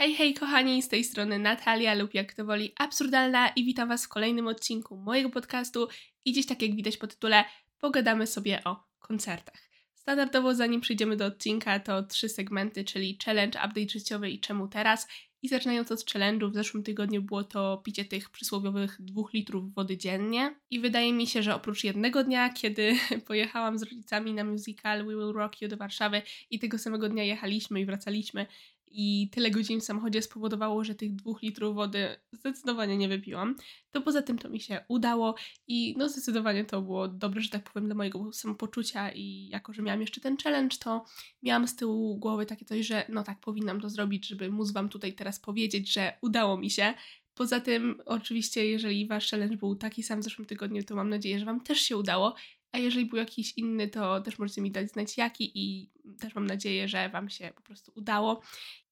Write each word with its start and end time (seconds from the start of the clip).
Hej, 0.00 0.14
hej 0.14 0.34
kochani, 0.34 0.82
z 0.82 0.88
tej 0.88 1.04
strony 1.04 1.38
Natalia 1.38 1.94
lub 1.94 2.14
jak 2.14 2.32
to 2.32 2.44
woli 2.44 2.72
absurdalna 2.76 3.48
i 3.48 3.64
witam 3.64 3.88
Was 3.88 4.04
w 4.04 4.08
kolejnym 4.08 4.46
odcinku 4.46 4.96
mojego 4.96 5.30
podcastu 5.30 5.88
i 6.24 6.32
dziś 6.32 6.46
tak 6.46 6.62
jak 6.62 6.74
widać 6.74 6.96
po 6.96 7.06
tytule 7.06 7.44
pogadamy 7.78 8.26
sobie 8.26 8.64
o 8.64 8.84
koncertach. 8.98 9.68
Standardowo 9.94 10.54
zanim 10.54 10.80
przejdziemy 10.80 11.16
do 11.16 11.26
odcinka 11.26 11.80
to 11.80 12.02
trzy 12.02 12.28
segmenty, 12.28 12.84
czyli 12.84 13.18
challenge, 13.24 13.58
update 13.66 13.88
życiowy 13.88 14.30
i 14.30 14.40
czemu 14.40 14.68
teraz 14.68 15.08
i 15.42 15.48
zaczynając 15.48 15.92
od 15.92 16.04
challenge'u, 16.04 16.50
w 16.50 16.54
zeszłym 16.54 16.82
tygodniu 16.82 17.22
było 17.22 17.44
to 17.44 17.82
picie 17.84 18.04
tych 18.04 18.30
przysłowiowych 18.30 18.96
dwóch 19.00 19.32
litrów 19.32 19.74
wody 19.74 19.96
dziennie. 19.96 20.54
I 20.70 20.80
wydaje 20.80 21.12
mi 21.12 21.26
się, 21.26 21.42
że 21.42 21.54
oprócz 21.54 21.84
jednego 21.84 22.24
dnia, 22.24 22.52
kiedy 22.52 22.96
pojechałam 23.26 23.78
z 23.78 23.82
rodzicami 23.82 24.34
na 24.34 24.44
musical 24.44 25.06
We 25.06 25.12
Will 25.12 25.32
Rock 25.32 25.62
You 25.62 25.68
do 25.68 25.76
Warszawy 25.76 26.22
i 26.50 26.58
tego 26.58 26.78
samego 26.78 27.08
dnia 27.08 27.24
jechaliśmy 27.24 27.80
i 27.80 27.86
wracaliśmy 27.86 28.46
i 28.90 29.30
tyle 29.32 29.50
godzin 29.50 29.80
w 29.80 29.84
samochodzie 29.84 30.22
spowodowało, 30.22 30.84
że 30.84 30.94
tych 30.94 31.14
dwóch 31.14 31.42
litrów 31.42 31.74
wody 31.74 32.16
zdecydowanie 32.32 32.96
nie 32.96 33.08
wypiłam, 33.08 33.56
to 33.90 34.00
poza 34.00 34.22
tym 34.22 34.38
to 34.38 34.48
mi 34.48 34.60
się 34.60 34.84
udało 34.88 35.34
i 35.66 35.94
no 35.98 36.08
zdecydowanie 36.08 36.64
to 36.64 36.82
było 36.82 37.08
dobre, 37.08 37.40
że 37.40 37.50
tak 37.50 37.72
powiem, 37.72 37.86
dla 37.86 37.94
mojego 37.94 38.32
samopoczucia 38.32 39.12
i 39.12 39.48
jako, 39.48 39.72
że 39.72 39.82
miałam 39.82 40.00
jeszcze 40.00 40.20
ten 40.20 40.36
challenge, 40.36 40.76
to 40.80 41.04
miałam 41.42 41.68
z 41.68 41.76
tyłu 41.76 42.16
głowy 42.16 42.46
takie 42.46 42.64
coś, 42.64 42.86
że 42.86 43.04
no 43.08 43.22
tak, 43.22 43.40
powinnam 43.40 43.80
to 43.80 43.90
zrobić, 43.90 44.26
żeby 44.26 44.50
móc 44.50 44.72
Wam 44.72 44.88
tutaj 44.88 45.12
teraz 45.12 45.40
powiedzieć, 45.40 45.92
że 45.92 46.12
udało 46.22 46.58
mi 46.58 46.70
się. 46.70 46.94
Poza 47.34 47.60
tym, 47.60 48.00
oczywiście, 48.06 48.66
jeżeli 48.66 49.06
Wasz 49.06 49.30
challenge 49.30 49.56
był 49.56 49.76
taki 49.76 50.02
sam 50.02 50.20
w 50.20 50.24
zeszłym 50.24 50.46
tygodniu, 50.46 50.82
to 50.82 50.96
mam 50.96 51.08
nadzieję, 51.08 51.38
że 51.38 51.44
Wam 51.44 51.60
też 51.60 51.80
się 51.80 51.96
udało. 51.96 52.34
A 52.72 52.78
jeżeli 52.78 53.06
był 53.06 53.18
jakiś 53.18 53.52
inny, 53.58 53.88
to 53.88 54.20
też 54.20 54.38
możecie 54.38 54.60
mi 54.60 54.70
dać 54.70 54.90
znać 54.90 55.16
jaki 55.16 55.52
i 55.54 55.90
też 56.20 56.34
mam 56.34 56.46
nadzieję, 56.46 56.88
że 56.88 57.08
Wam 57.08 57.30
się 57.30 57.52
po 57.56 57.62
prostu 57.62 57.92
udało. 57.94 58.42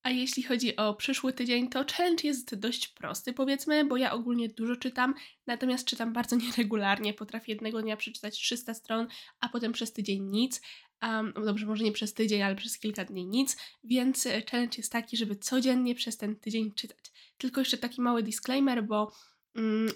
A 0.07 0.11
jeśli 0.11 0.43
chodzi 0.43 0.77
o 0.77 0.95
przyszły 0.95 1.33
tydzień, 1.33 1.69
to 1.69 1.85
challenge 1.97 2.29
jest 2.29 2.55
dość 2.55 2.89
prosty, 2.89 3.33
powiedzmy, 3.33 3.85
bo 3.85 3.97
ja 3.97 4.13
ogólnie 4.13 4.49
dużo 4.49 4.77
czytam, 4.77 5.15
natomiast 5.47 5.87
czytam 5.87 6.13
bardzo 6.13 6.37
nieregularnie. 6.47 7.15
Potrafię 7.15 7.53
jednego 7.53 7.83
dnia 7.83 7.97
przeczytać 7.97 8.35
300 8.35 8.75
stron, 8.75 9.07
a 9.41 9.49
potem 9.49 9.73
przez 9.73 9.93
tydzień 9.93 10.23
nic. 10.23 10.61
Um, 11.03 11.33
dobrze, 11.45 11.67
może 11.67 11.85
nie 11.85 11.93
przez 11.93 12.15
tydzień, 12.15 12.43
ale 12.43 12.55
przez 12.55 12.79
kilka 12.79 13.05
dni 13.05 13.27
nic, 13.27 13.57
więc 13.85 14.27
e, 14.27 14.43
challenge 14.51 14.77
jest 14.77 14.93
taki, 14.93 15.17
żeby 15.17 15.37
codziennie 15.37 15.95
przez 15.95 16.17
ten 16.17 16.37
tydzień 16.37 16.73
czytać. 16.73 17.13
Tylko 17.39 17.61
jeszcze 17.61 17.79
taki 17.79 18.01
mały 18.01 18.23
disclaimer, 18.23 18.85
bo 18.85 19.13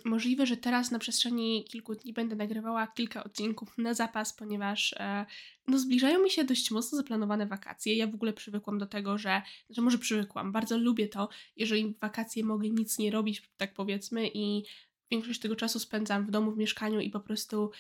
możliwe, 0.05 0.47
że 0.47 0.57
teraz 0.57 0.91
na 0.91 0.99
przestrzeni 0.99 1.65
kilku 1.65 1.95
dni 1.95 2.13
będę 2.13 2.37
nagrywała 2.37 2.87
kilka 2.87 3.25
odcinków 3.25 3.79
na 3.79 3.95
zapas, 3.95 4.33
ponieważ 4.33 4.95
e, 4.99 5.27
no, 5.69 5.79
zbliżają 5.79 6.23
mi 6.23 6.31
się 6.31 6.45
dość 6.45 6.71
mocno 6.71 6.99
zaplanowane 6.99 7.47
wakacje. 7.47 7.95
Ja 7.95 8.07
w 8.07 8.15
ogóle 8.15 8.33
przywykłam 8.33 8.79
do 8.79 8.87
tego, 8.87 9.19
że, 9.19 9.43
że 9.71 9.83
może 9.83 9.99
przywykłam, 9.99 10.53
bardzo 10.53 10.79
lubię 10.79 11.09
to, 11.09 11.29
jeżeli 11.57 11.95
wakacje 12.01 12.45
mogę 12.45 12.71
nic 12.71 12.99
nie 12.99 13.11
robić, 13.11 13.43
tak 13.57 13.75
powiedzmy, 13.75 14.31
i 14.35 14.65
większość 15.11 15.41
tego 15.41 15.57
czasu 15.57 15.79
spędzam 15.79 16.27
w 16.27 16.31
domu, 16.31 16.53
w 16.53 16.59
mieszkaniu 16.59 17.01
i 17.01 17.11
po 17.11 17.21
prostu 17.21 17.71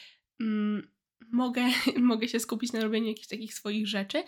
mm, 0.41 0.89
mogę, 1.33 1.63
mogę 2.01 2.29
się 2.29 2.41
skupić 2.41 2.73
na 2.73 2.81
robieniu 2.81 3.09
jakichś 3.09 3.29
takich 3.29 3.55
swoich 3.55 3.89
rzeczy. 3.89 4.23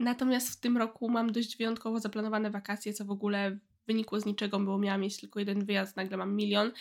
Natomiast 0.00 0.50
w 0.50 0.60
tym 0.60 0.76
roku 0.76 1.08
mam 1.08 1.32
dość 1.32 1.56
wyjątkowo 1.56 2.00
zaplanowane 2.00 2.50
wakacje, 2.50 2.92
co 2.92 3.04
w 3.04 3.10
ogóle 3.10 3.58
wynikło 3.86 4.20
z 4.20 4.26
niczego, 4.26 4.60
bo 4.60 4.78
miałam 4.78 5.00
mieć 5.00 5.20
tylko 5.20 5.38
jeden 5.38 5.64
wyjazd, 5.64 5.96
nagle 5.96 6.16
mam 6.16 6.36
milion. 6.36 6.72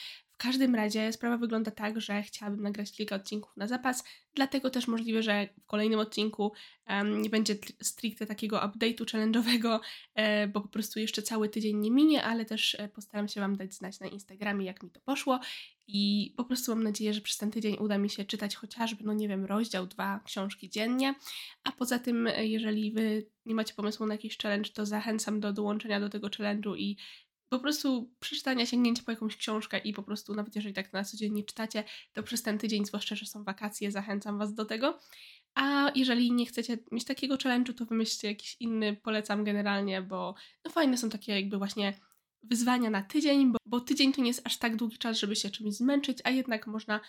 Każdym 0.44 0.76
razie 0.76 1.14
sprawa 1.14 1.38
wygląda 1.38 1.72
tak, 1.72 2.02
że 2.02 2.24
chciałabym 2.24 2.62
nagrać 2.62 2.92
kilka 2.92 3.16
odcinków 3.16 3.58
na 3.58 3.68
zapas, 3.68 4.04
dlatego 4.36 4.70
też 4.70 4.88
możliwe, 4.88 5.24
że 5.24 5.48
w 5.64 5.66
kolejnym 5.66 6.00
odcinku 6.00 6.52
um, 6.90 7.22
nie 7.22 7.30
będzie 7.30 7.56
stricte 7.82 8.26
takiego 8.26 8.58
update'u 8.58 9.06
challenge'owego, 9.06 9.80
e, 10.16 10.48
bo 10.48 10.62
po 10.62 10.68
prostu 10.68 11.00
jeszcze 11.00 11.22
cały 11.22 11.50
tydzień 11.50 11.78
nie 11.78 11.92
minie, 11.92 12.24
ale 12.24 12.46
też 12.46 12.76
e, 12.80 12.88
postaram 12.88 13.28
się 13.28 13.42
Wam 13.42 13.56
dać 13.56 13.74
znać 13.74 14.00
na 14.00 14.08
Instagramie, 14.08 14.66
jak 14.66 14.84
mi 14.84 14.92
to 14.92 15.00
poszło. 15.00 15.40
I 15.88 16.34
po 16.38 16.44
prostu 16.44 16.72
mam 16.72 16.84
nadzieję, 16.84 17.14
że 17.14 17.22
przez 17.22 17.38
ten 17.38 17.52
tydzień 17.52 17.78
uda 17.80 17.98
mi 17.98 18.10
się 18.10 18.26
czytać 18.26 18.56
chociażby, 18.56 19.04
no 19.04 19.14
nie 19.14 19.28
wiem, 19.28 19.46
rozdział, 19.46 19.88
dwa 19.88 20.20
książki 20.26 20.70
dziennie, 20.70 21.16
a 21.64 21.72
poza 21.72 22.00
tym, 22.00 22.28
e, 22.28 22.46
jeżeli 22.48 22.92
Wy 22.92 23.26
nie 23.46 23.56
macie 23.56 23.74
pomysłu 23.74 24.06
na 24.06 24.14
jakiś 24.14 24.38
challenge, 24.38 24.70
to 24.70 24.86
zachęcam 24.86 25.40
do 25.40 25.54
dołączenia 25.54 26.00
do 26.00 26.10
tego 26.10 26.28
challenge'u 26.28 26.78
i 26.78 26.98
po 27.54 27.60
prostu 27.60 28.12
przeczytania, 28.20 28.66
sięgnięcia 28.66 29.04
po 29.06 29.12
jakąś 29.12 29.38
książkę 29.38 29.78
i 29.78 29.94
po 29.94 30.04
prostu, 30.04 30.34
nawet 30.34 30.56
jeżeli 30.56 30.74
tak 30.74 30.94
na 30.94 31.04
co 31.04 31.18
dzień 31.18 31.34
nie 31.34 31.44
czytacie, 31.44 31.84
to 32.14 32.24
przez 32.24 32.44
ten 32.44 32.58
tydzień, 32.58 32.86
zwłaszcza, 32.86 33.16
że 33.16 33.26
są 33.26 33.44
wakacje, 33.44 33.92
zachęcam 33.92 34.38
Was 34.38 34.54
do 34.54 34.66
tego. 34.66 35.00
A 35.56 35.92
jeżeli 35.96 36.32
nie 36.32 36.46
chcecie 36.46 36.78
mieć 36.92 37.06
takiego 37.06 37.36
challenge'u, 37.36 37.74
to 37.74 37.86
wymyślcie 37.86 38.28
jakiś 38.28 38.58
inny, 38.60 38.96
polecam 39.04 39.44
generalnie, 39.44 40.02
bo 40.02 40.36
no 40.66 40.72
fajne 40.72 40.98
są 40.98 41.10
takie 41.10 41.36
jakby 41.36 41.58
właśnie 41.58 42.00
wyzwania 42.44 42.90
na 42.90 43.02
tydzień, 43.02 43.52
bo, 43.52 43.58
bo 43.66 43.80
tydzień 43.80 44.14
to 44.14 44.22
nie 44.22 44.28
jest 44.28 44.48
aż 44.48 44.58
tak 44.58 44.76
długi 44.76 44.98
czas, 44.98 45.18
żeby 45.18 45.36
się 45.36 45.50
czymś 45.50 45.74
zmęczyć, 45.74 46.18
a 46.24 46.30
jednak 46.30 46.68
można 46.68 47.00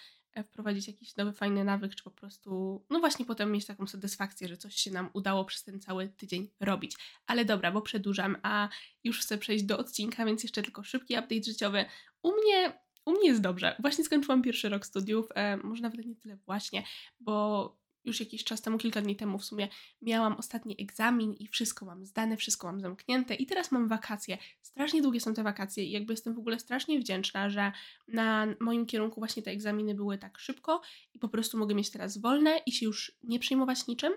wprowadzić 0.42 0.86
jakiś 0.86 1.16
nowy, 1.16 1.32
fajny 1.32 1.64
nawyk, 1.64 1.94
czy 1.94 2.04
po 2.04 2.10
prostu, 2.10 2.82
no 2.90 3.00
właśnie 3.00 3.24
potem 3.24 3.52
mieć 3.52 3.66
taką 3.66 3.86
satysfakcję, 3.86 4.48
że 4.48 4.56
coś 4.56 4.74
się 4.74 4.90
nam 4.90 5.10
udało 5.12 5.44
przez 5.44 5.64
ten 5.64 5.80
cały 5.80 6.08
tydzień 6.08 6.50
robić. 6.60 6.96
Ale 7.26 7.44
dobra, 7.44 7.72
bo 7.72 7.82
przedłużam, 7.82 8.36
a 8.42 8.68
już 9.04 9.20
chcę 9.20 9.38
przejść 9.38 9.64
do 9.64 9.78
odcinka, 9.78 10.24
więc 10.24 10.42
jeszcze 10.42 10.62
tylko 10.62 10.82
szybki 10.82 11.14
update 11.14 11.44
życiowy. 11.44 11.84
U 12.22 12.32
mnie, 12.32 12.78
u 13.04 13.12
mnie 13.12 13.28
jest 13.28 13.40
dobrze. 13.40 13.76
Właśnie 13.78 14.04
skończyłam 14.04 14.42
pierwszy 14.42 14.68
rok 14.68 14.86
studiów, 14.86 15.28
e, 15.34 15.56
może 15.56 15.82
nawet 15.82 16.06
nie 16.06 16.16
tyle 16.16 16.36
właśnie, 16.36 16.84
bo 17.20 17.83
już 18.04 18.20
jakiś 18.20 18.44
czas 18.44 18.62
temu, 18.62 18.78
kilka 18.78 19.02
dni 19.02 19.16
temu 19.16 19.38
w 19.38 19.44
sumie, 19.44 19.68
miałam 20.02 20.32
ostatni 20.32 20.76
egzamin 20.82 21.34
i 21.34 21.48
wszystko 21.48 21.86
mam 21.86 22.06
zdane, 22.06 22.36
wszystko 22.36 22.66
mam 22.66 22.80
zamknięte 22.80 23.34
i 23.34 23.46
teraz 23.46 23.72
mam 23.72 23.88
wakacje. 23.88 24.38
Strasznie 24.62 25.02
długie 25.02 25.20
są 25.20 25.34
te 25.34 25.42
wakacje 25.42 25.84
i 25.84 25.90
jakby 25.90 26.12
jestem 26.12 26.34
w 26.34 26.38
ogóle 26.38 26.58
strasznie 26.58 26.98
wdzięczna, 26.98 27.50
że 27.50 27.72
na 28.08 28.46
moim 28.60 28.86
kierunku 28.86 29.20
właśnie 29.20 29.42
te 29.42 29.50
egzaminy 29.50 29.94
były 29.94 30.18
tak 30.18 30.38
szybko 30.38 30.80
i 31.14 31.18
po 31.18 31.28
prostu 31.28 31.58
mogę 31.58 31.74
mieć 31.74 31.90
teraz 31.90 32.18
wolne 32.18 32.58
i 32.66 32.72
się 32.72 32.86
już 32.86 33.12
nie 33.22 33.38
przejmować 33.38 33.86
niczym. 33.86 34.12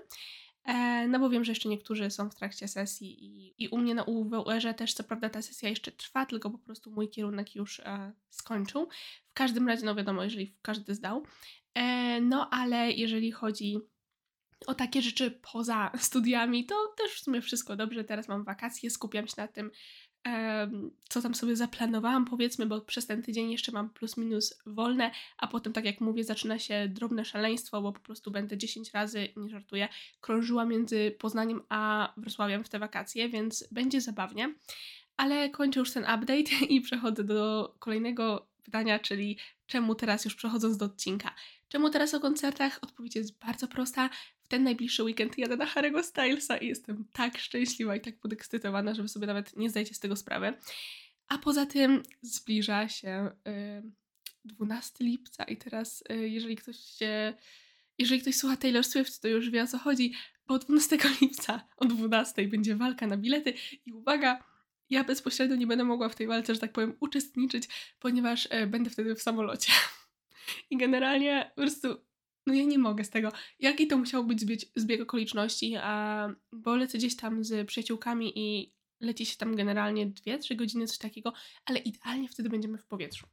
E, 0.68 1.08
no 1.08 1.20
bo 1.20 1.30
wiem, 1.30 1.44
że 1.44 1.52
jeszcze 1.52 1.70
niektórzy 1.70 2.10
są 2.10 2.30
w 2.30 2.36
trakcie 2.36 2.68
sesji 2.68 3.26
i, 3.26 3.64
i 3.64 3.68
u 3.68 3.78
mnie 3.78 3.96
na 3.96 4.04
UWR 4.04 4.74
też 4.78 4.94
co 4.94 5.04
prawda 5.04 5.30
ta 5.30 5.42
sesja 5.42 5.70
jeszcze 5.70 5.92
trwa, 5.92 6.26
tylko 6.26 6.50
po 6.50 6.58
prostu 6.58 6.92
mój 6.92 7.10
kierunek 7.10 7.56
już 7.56 7.80
e, 7.80 8.14
skończył. 8.30 8.88
W 9.30 9.34
każdym 9.34 9.68
razie, 9.68 9.86
no 9.86 9.96
wiadomo, 9.96 10.24
jeżeli 10.24 10.56
każdy 10.62 10.96
zdał, 10.96 11.24
no 12.22 12.50
ale 12.50 12.92
jeżeli 12.92 13.32
chodzi 13.32 13.78
o 14.68 14.74
takie 14.74 15.02
rzeczy 15.02 15.40
poza 15.52 15.92
studiami, 15.98 16.66
to 16.66 16.76
też 16.98 17.12
w 17.12 17.20
sumie 17.24 17.42
wszystko 17.42 17.76
dobrze. 17.76 18.04
Teraz 18.04 18.28
mam 18.28 18.44
wakacje, 18.44 18.90
skupiam 18.90 19.28
się 19.28 19.34
na 19.38 19.48
tym, 19.48 19.72
co 21.10 21.22
tam 21.22 21.36
sobie 21.36 21.56
zaplanowałam, 21.56 22.26
powiedzmy, 22.26 22.66
bo 22.66 22.82
przez 22.82 23.08
ten 23.08 23.24
tydzień 23.24 23.52
jeszcze 23.52 23.72
mam 23.72 23.90
plus 23.90 24.18
minus 24.18 24.62
wolne, 24.66 25.12
a 25.38 25.48
potem, 25.48 25.74
tak 25.74 25.86
jak 25.86 26.02
mówię, 26.02 26.24
zaczyna 26.24 26.60
się 26.60 26.88
drobne 26.90 27.26
szaleństwo, 27.26 27.82
bo 27.82 27.94
po 27.94 28.00
prostu 28.00 28.32
będę 28.32 28.58
10 28.58 28.92
razy, 28.92 29.28
nie 29.38 29.50
żartuję, 29.50 29.88
krążyła 30.22 30.66
między 30.66 31.16
Poznaniem 31.20 31.62
a 31.70 32.14
Wrocławiem 32.18 32.64
w 32.64 32.70
te 32.70 32.80
wakacje, 32.80 33.30
więc 33.30 33.68
będzie 33.72 34.02
zabawnie. 34.02 34.54
Ale 35.18 35.50
kończę 35.50 35.80
już 35.80 35.92
ten 35.92 36.04
update 36.04 36.66
i 36.70 36.82
przechodzę 36.82 37.24
do 37.24 37.76
kolejnego 37.80 38.48
pytania, 38.64 39.00
czyli 39.00 39.38
czemu 39.68 39.96
teraz 39.96 40.26
już 40.26 40.36
przechodząc 40.36 40.78
do 40.78 40.86
odcinka. 40.86 41.36
Czemu 41.70 41.90
teraz 41.90 42.14
o 42.14 42.20
koncertach? 42.20 42.80
Odpowiedź 42.82 43.16
jest 43.16 43.40
bardzo 43.40 43.68
prosta. 43.68 44.10
W 44.42 44.48
ten 44.48 44.64
najbliższy 44.64 45.04
weekend 45.04 45.38
jadę 45.38 45.58
na 45.58 45.66
Harry'ego 45.66 46.04
Stylesa 46.04 46.58
i 46.58 46.68
jestem 46.68 47.06
tak 47.12 47.38
szczęśliwa 47.38 47.96
i 47.96 48.02
tak 48.02 48.20
podekscytowana, 48.20 48.94
że 48.94 49.02
wy 49.02 49.08
sobie 49.08 49.28
nawet 49.28 49.58
nie 49.58 49.70
zdajecie 49.70 49.94
z 49.94 50.00
tego 50.00 50.16
sprawy. 50.16 50.54
A 51.28 51.38
poza 51.38 51.66
tym 51.66 52.04
zbliża 52.22 52.90
się 52.90 53.32
y, 53.48 53.92
12 54.46 55.04
lipca 55.04 55.44
i 55.44 55.58
teraz 55.58 56.04
y, 56.12 56.30
jeżeli 56.30 56.56
ktoś 56.56 56.78
się... 56.78 57.34
Jeżeli 58.00 58.22
ktoś 58.22 58.36
słucha 58.36 58.58
Taylor 58.58 58.84
Swift, 58.84 59.22
to 59.22 59.28
już 59.28 59.50
wie 59.50 59.64
o 59.64 59.68
co 59.68 59.78
chodzi, 59.78 60.14
bo 60.48 60.60
12 60.60 60.98
lipca 61.22 61.68
o 61.78 61.86
12 61.86 62.48
będzie 62.48 62.76
walka 62.76 63.08
na 63.08 63.18
bilety 63.18 63.54
i 63.86 63.94
uwaga, 63.94 64.44
ja 64.90 65.04
bezpośrednio 65.04 65.56
nie 65.56 65.68
będę 65.68 65.84
mogła 65.84 66.10
w 66.10 66.16
tej 66.16 66.28
walce, 66.28 66.54
że 66.54 66.60
tak 66.60 66.74
powiem, 66.74 66.98
uczestniczyć, 67.00 67.68
ponieważ 68.00 68.46
y, 68.46 68.68
będę 68.68 68.90
wtedy 68.90 69.16
w 69.16 69.22
samolocie. 69.22 69.72
I 70.70 70.78
generalnie 70.78 71.52
po 71.56 71.62
prostu, 71.62 71.88
no 72.48 72.54
ja 72.54 72.64
nie 72.64 72.80
mogę 72.80 73.04
z 73.04 73.10
tego. 73.10 73.32
Jaki 73.60 73.88
to 73.88 73.98
musiał 73.98 74.24
być 74.26 74.42
zbieg, 74.42 74.60
zbieg 74.76 75.02
okoliczności, 75.02 75.76
a, 75.76 76.30
bo 76.52 76.76
lecę 76.76 76.98
gdzieś 76.98 77.16
tam 77.16 77.44
z 77.44 77.68
przyjaciółkami 77.68 78.40
i 78.40 78.74
leci 79.02 79.26
się 79.26 79.38
tam 79.38 79.56
generalnie 79.56 80.08
2-3 80.08 80.56
godziny, 80.56 80.88
coś 80.88 80.98
takiego, 80.98 81.34
ale 81.66 81.80
idealnie 81.80 82.30
wtedy 82.30 82.50
będziemy 82.50 82.78
w 82.78 82.86
powietrzu. 82.86 83.28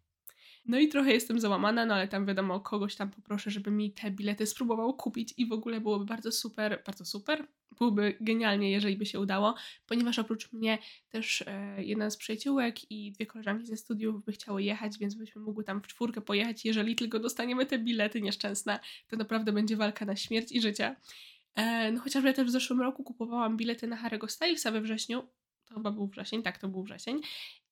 No 0.67 0.79
i 0.79 0.89
trochę 0.89 1.13
jestem 1.13 1.41
załamana, 1.41 1.87
no 1.87 1.95
ale 1.95 2.09
tam 2.09 2.27
wiadomo, 2.27 2.61
kogoś 2.61 2.97
tam 2.97 3.11
poproszę, 3.11 3.51
żeby 3.51 3.71
mi 3.71 3.93
te 3.93 4.11
bilety 4.11 4.47
spróbował 4.47 4.95
kupić 4.95 5.35
i 5.37 5.47
w 5.47 5.53
ogóle 5.53 5.81
byłoby 5.81 6.05
bardzo 6.05 6.33
super, 6.33 6.83
bardzo 6.87 7.05
super, 7.05 7.47
byłoby 7.79 8.17
genialnie, 8.21 8.71
jeżeli 8.71 8.97
by 8.97 9.07
się 9.07 9.21
udało, 9.21 9.55
ponieważ 9.87 10.19
oprócz 10.19 10.53
mnie 10.53 10.79
też 11.09 11.45
e, 11.47 11.85
jedna 11.85 12.11
z 12.11 12.17
przyjaciółek 12.17 12.91
i 12.91 13.13
dwie 13.13 13.27
koleżanki 13.27 13.67
ze 13.67 13.77
studiów 13.77 14.25
by 14.25 14.33
chciały 14.33 14.63
jechać, 14.63 14.99
więc 14.99 15.15
byśmy 15.15 15.43
mogły 15.43 15.65
tam 15.65 15.83
w 15.83 15.87
czwórkę 15.87 16.21
pojechać. 16.21 16.65
Jeżeli 16.65 16.97
tylko 16.97 17.19
dostaniemy 17.19 17.67
te 17.67 17.79
bilety 17.79 18.21
nieszczęsne, 18.21 18.81
to 19.09 19.17
naprawdę 19.17 19.53
będzie 19.53 19.77
walka 19.77 20.05
na 20.05 20.17
śmierć 20.17 20.53
i 20.53 20.61
życie. 20.61 20.97
E, 21.55 21.93
no 21.93 22.01
chociażby 22.01 22.29
ja 22.29 22.35
też 22.35 22.47
w 22.47 22.51
zeszłym 22.51 22.81
roku 22.81 23.05
kupowałam 23.05 23.57
bilety 23.57 23.87
na 23.87 23.97
Harry'ego 23.97 24.29
Stylesa 24.29 24.71
we 24.71 24.81
wrześniu, 24.81 25.23
to 25.65 25.75
chyba 25.75 25.91
był 25.91 26.07
wrzesień, 26.07 26.43
tak, 26.43 26.59
to 26.59 26.69
był 26.69 26.83
wrzesień. 26.83 27.21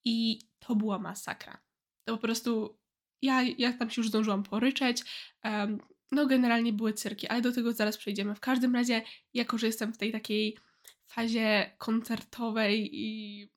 I 0.05 0.39
to 0.59 0.77
była 0.77 0.99
masakra. 0.99 1.61
To 2.05 2.17
po 2.17 2.23
prostu 2.23 2.79
ja, 3.23 3.43
ja 3.43 3.73
tam 3.73 3.91
się 3.91 4.01
już 4.01 4.09
zdążyłam 4.09 4.43
poryczeć. 4.43 5.05
Um, 5.45 5.79
no, 6.13 6.27
generalnie 6.27 6.73
były 6.73 6.93
cyrki, 6.93 7.29
ale 7.29 7.41
do 7.41 7.53
tego 7.53 7.73
zaraz 7.73 7.97
przejdziemy. 7.97 8.35
W 8.35 8.41
każdym 8.41 8.75
razie, 8.75 9.03
jako 9.35 9.59
że 9.59 9.67
jestem 9.67 9.93
w 9.93 9.99
tej 9.99 10.13
takiej 10.13 10.59
fazie 11.07 11.71
koncertowej 11.79 12.91
i 12.93 13.49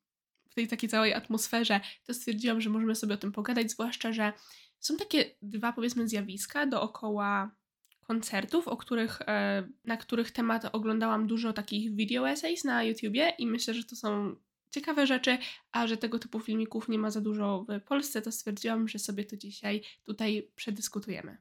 w 0.49 0.55
tej 0.55 0.67
takiej 0.67 0.89
całej 0.89 1.13
atmosferze, 1.13 1.79
to 2.03 2.13
stwierdziłam, 2.13 2.61
że 2.61 2.69
możemy 2.69 2.95
sobie 2.95 3.13
o 3.13 3.17
tym 3.17 3.31
pogadać, 3.31 3.71
zwłaszcza, 3.71 4.13
że 4.13 4.33
są 4.79 4.97
takie 4.97 5.25
dwa, 5.41 5.73
powiedzmy, 5.73 6.07
zjawiska 6.07 6.65
dookoła 6.65 7.55
koncertów, 8.01 8.67
o 8.67 8.77
których, 8.77 9.21
e, 9.21 9.67
na 9.85 9.97
których 9.97 10.31
temat 10.31 10.65
oglądałam 10.71 11.27
dużo 11.27 11.53
takich 11.53 11.95
video 11.95 12.29
essays 12.29 12.63
na 12.63 12.83
YouTubie 12.83 13.33
i 13.37 13.47
myślę, 13.47 13.73
że 13.73 13.83
to 13.83 13.95
są 13.95 14.35
ciekawe 14.71 15.07
rzeczy, 15.07 15.37
a 15.71 15.87
że 15.87 15.97
tego 15.97 16.19
typu 16.19 16.39
filmików 16.39 16.89
nie 16.89 16.97
ma 16.97 17.11
za 17.11 17.21
dużo 17.21 17.65
w 17.69 17.83
Polsce, 17.83 18.21
to 18.21 18.31
stwierdziłam, 18.31 18.87
że 18.87 18.99
sobie 18.99 19.25
to 19.25 19.37
dzisiaj 19.37 19.81
tutaj 20.03 20.51
przedyskutujemy. 20.55 21.37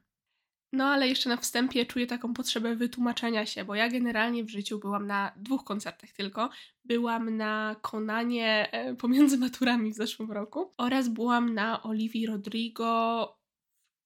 No 0.75 0.85
ale 0.85 1.07
jeszcze 1.07 1.29
na 1.29 1.37
wstępie 1.37 1.85
czuję 1.85 2.07
taką 2.07 2.33
potrzebę 2.33 2.75
wytłumaczenia 2.75 3.45
się, 3.45 3.65
bo 3.65 3.75
ja 3.75 3.89
generalnie 3.89 4.43
w 4.43 4.49
życiu 4.49 4.79
byłam 4.79 5.07
na 5.07 5.31
dwóch 5.37 5.63
koncertach 5.63 6.11
tylko. 6.11 6.49
Byłam 6.85 7.37
na 7.37 7.75
Konanie 7.81 8.69
e, 8.71 8.95
pomiędzy 8.95 9.37
maturami 9.37 9.93
w 9.93 9.95
zeszłym 9.95 10.31
roku 10.31 10.71
oraz 10.77 11.09
byłam 11.09 11.53
na 11.53 11.83
Olivii 11.83 12.25
Rodrigo 12.25 13.37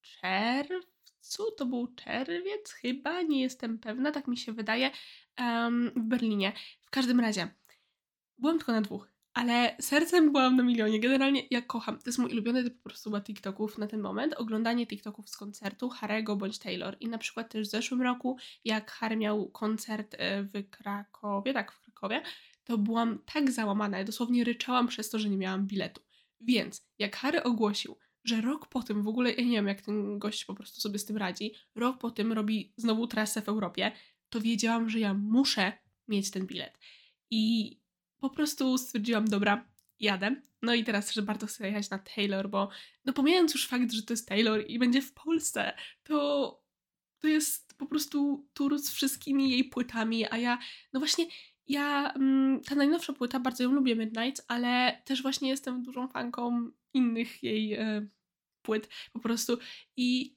w 0.01 0.19
czerwcu, 0.21 1.43
to 1.57 1.65
był 1.65 1.87
czerwiec 1.87 2.71
chyba, 2.71 3.21
nie 3.21 3.41
jestem 3.41 3.79
pewna, 3.79 4.11
tak 4.11 4.27
mi 4.27 4.37
się 4.37 4.53
wydaje, 4.53 4.91
w 5.95 5.99
Berlinie. 5.99 6.53
W 6.81 6.89
każdym 6.89 7.19
razie, 7.19 7.47
byłam 8.39 8.57
tylko 8.57 8.71
na 8.71 8.81
dwóch 8.81 9.19
ale 9.39 9.75
sercem 9.81 10.31
byłam 10.31 10.55
na 10.55 10.63
milionie. 10.63 10.99
Generalnie 10.99 11.43
ja 11.51 11.61
kocham, 11.61 11.97
to 11.97 12.03
jest 12.05 12.19
mój 12.19 12.31
ulubiony 12.31 12.63
typ 12.63 12.77
po 12.77 12.89
prostu 12.89 13.21
TikToków 13.21 13.77
na 13.77 13.87
ten 13.87 14.01
moment, 14.01 14.33
oglądanie 14.33 14.87
TikToków 14.87 15.29
z 15.29 15.37
koncertu 15.37 15.89
Harego 15.89 16.35
bądź 16.35 16.59
Taylor. 16.59 16.97
I 16.99 17.07
na 17.07 17.17
przykład 17.17 17.51
też 17.51 17.67
w 17.67 17.71
zeszłym 17.71 18.01
roku, 18.01 18.37
jak 18.65 18.91
Harry 18.91 19.17
miał 19.17 19.49
koncert 19.49 20.15
e, 20.17 20.43
w 20.43 20.69
Krakowie, 20.69 21.53
tak, 21.53 21.71
w 21.71 21.81
Krakowie, 21.81 22.21
to 22.63 22.77
byłam 22.77 23.19
tak 23.33 23.51
załamana, 23.51 24.03
dosłownie 24.03 24.43
ryczałam 24.43 24.87
przez 24.87 25.09
to, 25.09 25.19
że 25.19 25.29
nie 25.29 25.37
miałam 25.37 25.67
biletu. 25.67 26.01
Więc 26.41 26.87
jak 26.99 27.15
Harry 27.15 27.43
ogłosił, 27.43 27.97
że 28.23 28.41
rok 28.41 28.67
po 28.67 28.83
tym, 28.83 29.03
w 29.03 29.07
ogóle 29.07 29.31
ja 29.31 29.43
nie 29.43 29.51
wiem, 29.51 29.67
jak 29.67 29.81
ten 29.81 30.19
gość 30.19 30.45
po 30.45 30.55
prostu 30.55 30.81
sobie 30.81 30.99
z 30.99 31.05
tym 31.05 31.17
radzi, 31.17 31.53
rok 31.75 31.97
po 31.97 32.11
tym 32.11 32.33
robi 32.33 32.73
znowu 32.77 33.07
trasę 33.07 33.41
w 33.41 33.49
Europie, 33.49 33.91
to 34.29 34.41
wiedziałam, 34.41 34.89
że 34.89 34.99
ja 34.99 35.13
muszę 35.13 35.73
mieć 36.07 36.31
ten 36.31 36.47
bilet. 36.47 36.79
I 37.31 37.78
po 38.19 38.29
prostu 38.29 38.77
stwierdziłam, 38.77 39.25
dobra, 39.25 39.65
jadę. 39.99 40.41
No 40.61 40.73
i 40.73 40.83
teraz, 40.83 41.11
że 41.11 41.21
bardzo 41.21 41.47
chcę 41.47 41.67
jechać 41.67 41.89
na 41.89 41.99
Taylor, 41.99 42.49
bo 42.49 42.69
no 43.05 43.13
pomijając 43.13 43.53
już 43.53 43.67
fakt, 43.67 43.91
że 43.91 44.03
to 44.03 44.13
jest 44.13 44.27
Taylor 44.27 44.63
i 44.67 44.79
będzie 44.79 45.01
w 45.01 45.13
Polsce, 45.13 45.73
to 46.03 46.59
to 47.19 47.27
jest 47.27 47.77
po 47.77 47.85
prostu 47.85 48.47
tour 48.53 48.79
z 48.79 48.91
wszystkimi 48.91 49.51
jej 49.51 49.63
płytami, 49.63 50.25
a 50.31 50.37
ja, 50.37 50.59
no 50.93 50.99
właśnie, 50.99 51.25
ja, 51.67 52.11
mm, 52.11 52.61
ta 52.61 52.75
najnowsza 52.75 53.13
płyta, 53.13 53.39
bardzo 53.39 53.63
ją 53.63 53.71
lubię, 53.71 53.95
Midnight, 53.95 54.45
ale 54.47 55.01
też 55.05 55.21
właśnie 55.21 55.49
jestem 55.49 55.83
dużą 55.83 56.07
fanką 56.07 56.71
innych 56.93 57.43
jej 57.43 57.73
e, 57.73 58.07
płyt 58.61 58.89
po 59.13 59.19
prostu 59.19 59.57
i 59.97 60.35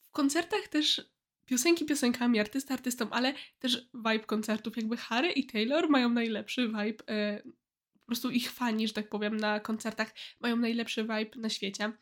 w 0.00 0.10
koncertach 0.10 0.68
też 0.68 1.13
piosenki 1.46 1.84
piosenkami, 1.84 2.40
artysta 2.40 2.74
artystą, 2.74 3.10
ale 3.10 3.34
też 3.58 3.88
vibe 3.94 4.24
koncertów. 4.26 4.76
Jakby 4.76 4.96
Harry 4.96 5.32
i 5.32 5.46
Taylor 5.46 5.90
mają 5.90 6.08
najlepszy 6.08 6.68
vibe, 6.68 7.04
e, 7.08 7.42
po 7.92 8.06
prostu 8.06 8.30
ich 8.30 8.50
fani, 8.50 8.88
że 8.88 8.94
tak 8.94 9.08
powiem, 9.08 9.36
na 9.36 9.60
koncertach 9.60 10.14
mają 10.40 10.56
najlepszy 10.56 11.02
vibe 11.02 11.36
na 11.36 11.48
świecie. 11.48 11.92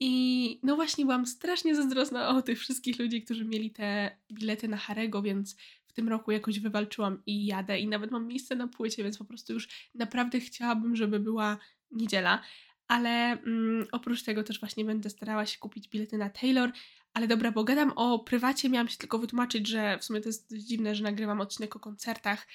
I 0.00 0.60
no 0.62 0.76
właśnie 0.76 1.04
byłam 1.04 1.26
strasznie 1.26 1.74
zazdrosna 1.74 2.28
o 2.28 2.42
tych 2.42 2.60
wszystkich 2.60 2.98
ludzi, 2.98 3.22
którzy 3.22 3.44
mieli 3.44 3.70
te 3.70 4.16
bilety 4.32 4.68
na 4.68 4.76
Harego, 4.76 5.22
więc 5.22 5.56
w 5.86 5.92
tym 5.92 6.08
roku 6.08 6.30
jakoś 6.30 6.60
wywalczyłam 6.60 7.22
i 7.26 7.46
jadę 7.46 7.80
i 7.80 7.88
nawet 7.88 8.10
mam 8.10 8.26
miejsce 8.26 8.56
na 8.56 8.68
płycie, 8.68 9.02
więc 9.02 9.18
po 9.18 9.24
prostu 9.24 9.52
już 9.52 9.68
naprawdę 9.94 10.40
chciałabym, 10.40 10.96
żeby 10.96 11.20
była 11.20 11.58
niedziela. 11.90 12.42
Ale 12.88 13.10
mm, 13.32 13.86
oprócz 13.92 14.22
tego 14.22 14.42
też 14.42 14.60
właśnie 14.60 14.84
będę 14.84 15.10
starała 15.10 15.46
się 15.46 15.58
kupić 15.58 15.88
bilety 15.88 16.18
na 16.18 16.30
Taylor, 16.30 16.72
ale 17.18 17.28
dobra, 17.28 17.52
bo 17.52 17.64
gadam 17.64 17.92
o 17.96 18.18
prywacie, 18.18 18.68
miałam 18.68 18.88
się 18.88 18.96
tylko 18.96 19.18
wytłumaczyć, 19.18 19.68
że 19.68 19.98
w 19.98 20.04
sumie 20.04 20.20
to 20.20 20.28
jest 20.28 20.54
dziwne, 20.56 20.94
że 20.94 21.04
nagrywam 21.04 21.40
odcinek 21.40 21.76
o 21.76 21.80
koncertach, 21.80 22.46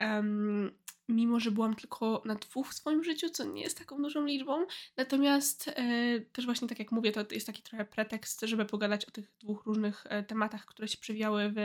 um, 0.00 0.70
mimo 1.08 1.40
że 1.40 1.50
byłam 1.50 1.74
tylko 1.74 2.22
na 2.24 2.34
dwóch 2.34 2.68
w 2.68 2.74
swoim 2.74 3.04
życiu, 3.04 3.30
co 3.30 3.44
nie 3.44 3.62
jest 3.62 3.78
taką 3.78 4.02
dużą 4.02 4.24
liczbą. 4.24 4.66
Natomiast 4.96 5.68
e, 5.68 6.20
też 6.20 6.44
właśnie 6.44 6.68
tak 6.68 6.78
jak 6.78 6.92
mówię, 6.92 7.12
to 7.12 7.24
jest 7.30 7.46
taki 7.46 7.62
trochę 7.62 7.84
pretekst, 7.84 8.40
żeby 8.40 8.64
pogadać 8.64 9.04
o 9.04 9.10
tych 9.10 9.32
dwóch 9.40 9.66
różnych 9.66 10.04
e, 10.08 10.22
tematach, 10.22 10.66
które 10.66 10.88
się 10.88 10.98
przewijały 10.98 11.48
w, 11.48 11.56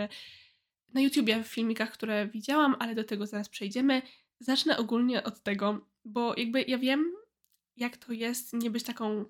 na 0.94 1.02
YouTubie, 1.02 1.44
w 1.44 1.48
filmikach, 1.48 1.92
które 1.92 2.28
widziałam, 2.28 2.76
ale 2.80 2.96
do 2.96 3.04
tego 3.04 3.26
zaraz 3.26 3.50
przejdziemy. 3.50 4.02
Zacznę 4.40 4.78
ogólnie 4.78 5.24
od 5.24 5.44
tego, 5.44 5.86
bo 6.06 6.34
jakby 6.38 6.62
ja 6.62 6.78
wiem, 6.78 7.14
jak 7.76 7.98
to 7.98 8.14
jest 8.14 8.54
nie 8.54 8.72
być 8.72 8.84
taką 8.84 9.26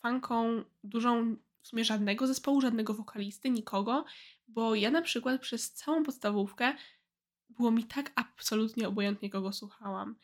fanką 0.00 0.64
dużą 0.84 1.36
w 1.68 1.70
sumie 1.70 1.84
żadnego 1.84 2.26
zespołu, 2.26 2.60
żadnego 2.60 2.94
wokalisty, 2.94 3.50
nikogo, 3.50 4.04
bo 4.48 4.74
ja 4.74 4.90
na 4.90 5.02
przykład 5.02 5.40
przez 5.40 5.72
całą 5.72 6.02
podstawówkę 6.02 6.74
było 7.48 7.70
mi 7.70 7.84
tak 7.84 8.12
absolutnie 8.14 8.88
obojętnie, 8.88 9.30
kogo 9.30 9.52
słuchałam. 9.52 10.16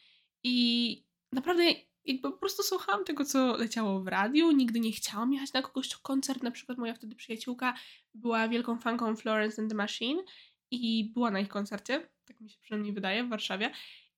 I 0.42 1.06
naprawdę 1.32 1.64
jakby 2.04 2.30
po 2.32 2.38
prostu 2.38 2.62
słuchałam 2.62 3.04
tego, 3.04 3.24
co 3.24 3.56
leciało 3.56 4.00
w 4.00 4.08
radiu, 4.08 4.50
nigdy 4.50 4.80
nie 4.80 4.92
chciałam 4.92 5.32
jechać 5.32 5.52
na 5.52 5.62
kogoś 5.62 5.88
koncert, 5.96 6.42
na 6.42 6.50
przykład 6.50 6.78
moja 6.78 6.94
wtedy 6.94 7.16
przyjaciółka 7.16 7.74
była 8.14 8.48
wielką 8.48 8.78
fanką 8.78 9.16
Florence 9.16 9.62
and 9.62 9.70
the 9.70 9.76
Machine 9.76 10.22
i 10.70 11.10
była 11.14 11.30
na 11.30 11.40
ich 11.40 11.48
koncercie, 11.48 12.08
tak 12.24 12.40
mi 12.40 12.50
się 12.50 12.58
przynajmniej 12.60 12.92
wydaje, 12.92 13.24
w 13.24 13.28
Warszawie. 13.28 13.70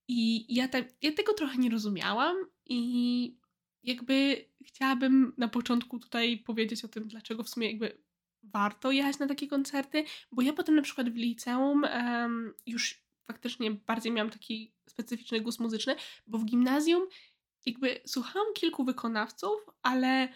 I 0.08 0.54
ja, 0.54 0.68
te, 0.68 0.84
ja 1.02 1.12
tego 1.12 1.34
trochę 1.34 1.58
nie 1.58 1.70
rozumiałam 1.70 2.36
i 2.66 3.38
jakby 3.86 4.44
chciałabym 4.66 5.32
na 5.36 5.48
początku 5.48 5.98
tutaj 5.98 6.38
powiedzieć 6.38 6.84
o 6.84 6.88
tym, 6.88 7.08
dlaczego 7.08 7.42
w 7.42 7.48
sumie 7.48 7.70
jakby 7.70 7.98
warto 8.42 8.92
jechać 8.92 9.18
na 9.18 9.26
takie 9.26 9.48
koncerty, 9.48 10.04
bo 10.32 10.42
ja 10.42 10.52
potem 10.52 10.76
na 10.76 10.82
przykład 10.82 11.10
w 11.10 11.16
liceum 11.16 11.82
um, 11.82 12.54
już 12.66 13.06
faktycznie 13.26 13.70
bardziej 13.70 14.12
miałam 14.12 14.30
taki 14.30 14.74
specyficzny 14.88 15.40
gust 15.40 15.60
muzyczny, 15.60 15.96
bo 16.26 16.38
w 16.38 16.44
gimnazjum 16.44 17.06
jakby 17.66 18.00
słuchałam 18.06 18.46
kilku 18.54 18.84
wykonawców, 18.84 19.66
ale 19.82 20.28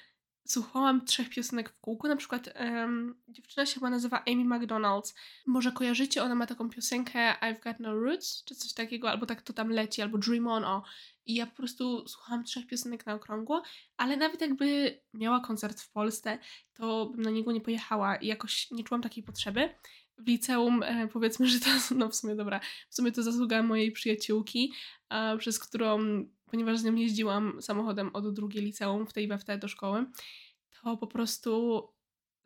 słuchałam 0.45 1.05
trzech 1.05 1.31
piosenek 1.31 1.71
w 1.71 1.81
kółku. 1.81 2.09
Na 2.09 2.17
przykład 2.17 2.55
um, 2.61 3.23
dziewczyna 3.29 3.67
się 3.67 3.75
chyba 3.75 3.91
nazywa 3.91 4.25
Amy 4.27 4.45
McDonald's. 4.45 5.15
Może 5.47 5.73
kojarzycie, 5.73 6.23
ona 6.23 6.35
ma 6.35 6.47
taką 6.47 6.71
piosenkę 6.71 7.35
I've 7.43 7.63
Got 7.63 7.81
No 7.81 7.95
Roots, 7.95 8.45
czy 8.45 8.55
coś 8.55 8.73
takiego, 8.73 9.11
albo 9.11 9.27
tak 9.27 9.43
to 9.43 9.53
tam 9.53 9.71
leci, 9.71 10.03
albo 10.03 10.19
Dream 10.19 10.47
On, 10.47 10.65
o. 10.65 10.83
I 11.27 11.35
ja 11.35 11.47
po 11.47 11.57
prostu 11.57 12.09
słuchałam 12.09 12.45
trzech 12.45 12.67
piosenek 12.67 13.07
na 13.07 13.15
okrągło, 13.15 13.63
ale 13.97 14.17
nawet 14.17 14.41
jakby 14.41 15.01
miała 15.15 15.41
koncert 15.41 15.81
w 15.81 15.93
Polsce, 15.93 16.39
to 16.75 17.07
bym 17.07 17.23
na 17.23 17.31
niego 17.31 17.53
nie 17.53 17.61
pojechała 17.61 18.17
i 18.17 18.27
jakoś 18.27 18.71
nie 18.71 18.85
czułam 18.85 19.03
takiej 19.03 19.25
potrzeby. 19.25 19.75
W 20.25 20.27
liceum 20.27 20.83
e, 20.83 21.09
powiedzmy, 21.09 21.49
że 21.49 21.61
to, 21.61 21.67
no 21.97 22.09
w 22.09 22.17
sumie 22.17 22.37
dobra, 22.37 22.61
w 22.89 22.95
sumie 22.95 23.13
to 23.13 23.23
zasługa 23.23 23.63
mojej 23.63 23.93
przyjaciółki, 23.93 24.73
a, 25.09 25.37
przez 25.39 25.59
którą, 25.59 25.99
ponieważ 26.47 26.79
z 26.79 26.85
nią 26.85 26.95
jeździłam 26.95 27.63
samochodem 27.63 28.11
od 28.13 28.35
drugiej 28.35 28.65
liceum 28.65 29.07
w 29.07 29.13
tej 29.13 29.29
WFT 29.29 29.57
do 29.59 29.69
szkoły, 29.69 30.07
to 30.83 30.97
po 30.97 31.07
prostu 31.07 31.83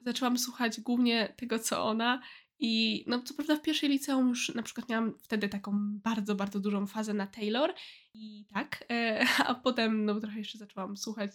zaczęłam 0.00 0.38
słuchać 0.38 0.81
głównie 0.81 1.35
tego, 1.37 1.59
co 1.59 1.85
ona. 1.85 2.23
I 2.59 3.04
no 3.07 3.23
co 3.23 3.35
prawda 3.35 3.57
w 3.57 3.62
pierwszej 3.62 3.88
liceum 3.88 4.28
już 4.28 4.54
na 4.54 4.62
przykład 4.62 4.88
miałam 4.88 5.19
wtedy 5.19 5.49
taką 5.49 5.99
bardzo, 6.04 6.35
bardzo 6.35 6.61
dużą 6.61 6.87
fazę 6.87 7.14
na 7.14 7.26
Taylor 7.26 7.75
i 8.14 8.45
tak, 8.54 8.85
e, 8.90 9.26
a 9.47 9.54
potem 9.54 10.04
no 10.04 10.21
trochę 10.21 10.38
jeszcze 10.38 10.59
zaczęłam 10.59 10.97
słuchać 10.97 11.31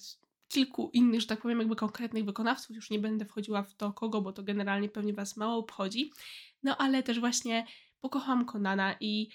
kilku 0.50 0.90
innych, 0.94 1.22
że 1.22 1.28
tak 1.28 1.42
powiem, 1.42 1.60
jakby 1.60 1.76
konkretnych 1.76 2.26
wykonawców. 2.26 2.76
Już 2.76 2.90
nie 2.90 3.00
będę 3.00 3.26
wchodziła 3.26 3.64
w 3.64 3.76
to 3.76 3.94
kogo, 3.94 4.22
bo 4.22 4.34
to 4.34 4.44
generalnie 4.44 4.90
pewnie 4.90 5.14
Was 5.14 5.38
mało 5.38 5.58
obchodzi. 5.58 6.12
No 6.64 6.78
ale 6.78 7.04
też 7.04 7.20
właśnie 7.20 7.68
pokochałam 8.02 8.46
Konana 8.46 8.96
i, 9.00 9.30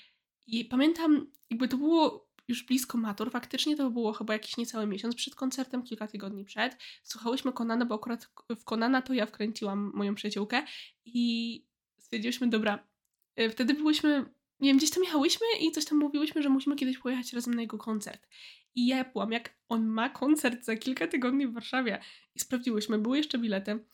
i 0.46 0.64
pamiętam, 0.64 1.26
jakby 1.50 1.68
to 1.68 1.76
było 1.76 2.28
już 2.48 2.66
blisko 2.66 2.98
matur, 2.98 3.30
faktycznie 3.30 3.76
to 3.76 3.90
było 3.90 4.12
chyba 4.12 4.32
jakiś 4.32 4.56
niecały 4.56 4.86
miesiąc 4.86 5.14
przed 5.14 5.34
koncertem, 5.34 5.82
kilka 5.82 6.08
tygodni 6.08 6.44
przed. 6.44 6.76
Słuchałyśmy 7.02 7.52
Konana, 7.52 7.84
bo 7.84 7.94
akurat 7.94 8.32
w 8.50 8.64
Konana 8.64 9.02
to 9.02 9.14
ja 9.14 9.26
wkręciłam 9.26 9.92
moją 9.94 10.14
przyjaciółkę 10.14 10.62
i 11.04 11.66
stwierdziłyśmy, 11.98 12.48
dobra, 12.48 12.86
e, 13.36 13.50
wtedy 13.50 13.74
byłyśmy, 13.74 14.24
nie 14.60 14.70
wiem, 14.70 14.76
gdzieś 14.76 14.90
tam 14.90 15.04
jechałyśmy 15.04 15.46
i 15.60 15.70
coś 15.70 15.84
tam 15.84 15.98
mówiłyśmy, 15.98 16.42
że 16.42 16.48
musimy 16.48 16.76
kiedyś 16.76 16.98
pojechać 16.98 17.32
razem 17.32 17.54
na 17.54 17.60
jego 17.60 17.78
koncert. 17.78 18.28
I 18.74 18.86
ja 18.86 19.04
byłam, 19.04 19.32
jak 19.32 19.56
on 19.68 19.86
ma 19.86 20.08
koncert 20.08 20.64
za 20.64 20.76
kilka 20.76 21.06
tygodni 21.06 21.46
w 21.46 21.52
Warszawie. 21.52 22.00
I 22.34 22.40
sprawdziłyśmy, 22.40 22.98
były 22.98 23.16
jeszcze 23.16 23.38
bilety. 23.38 23.84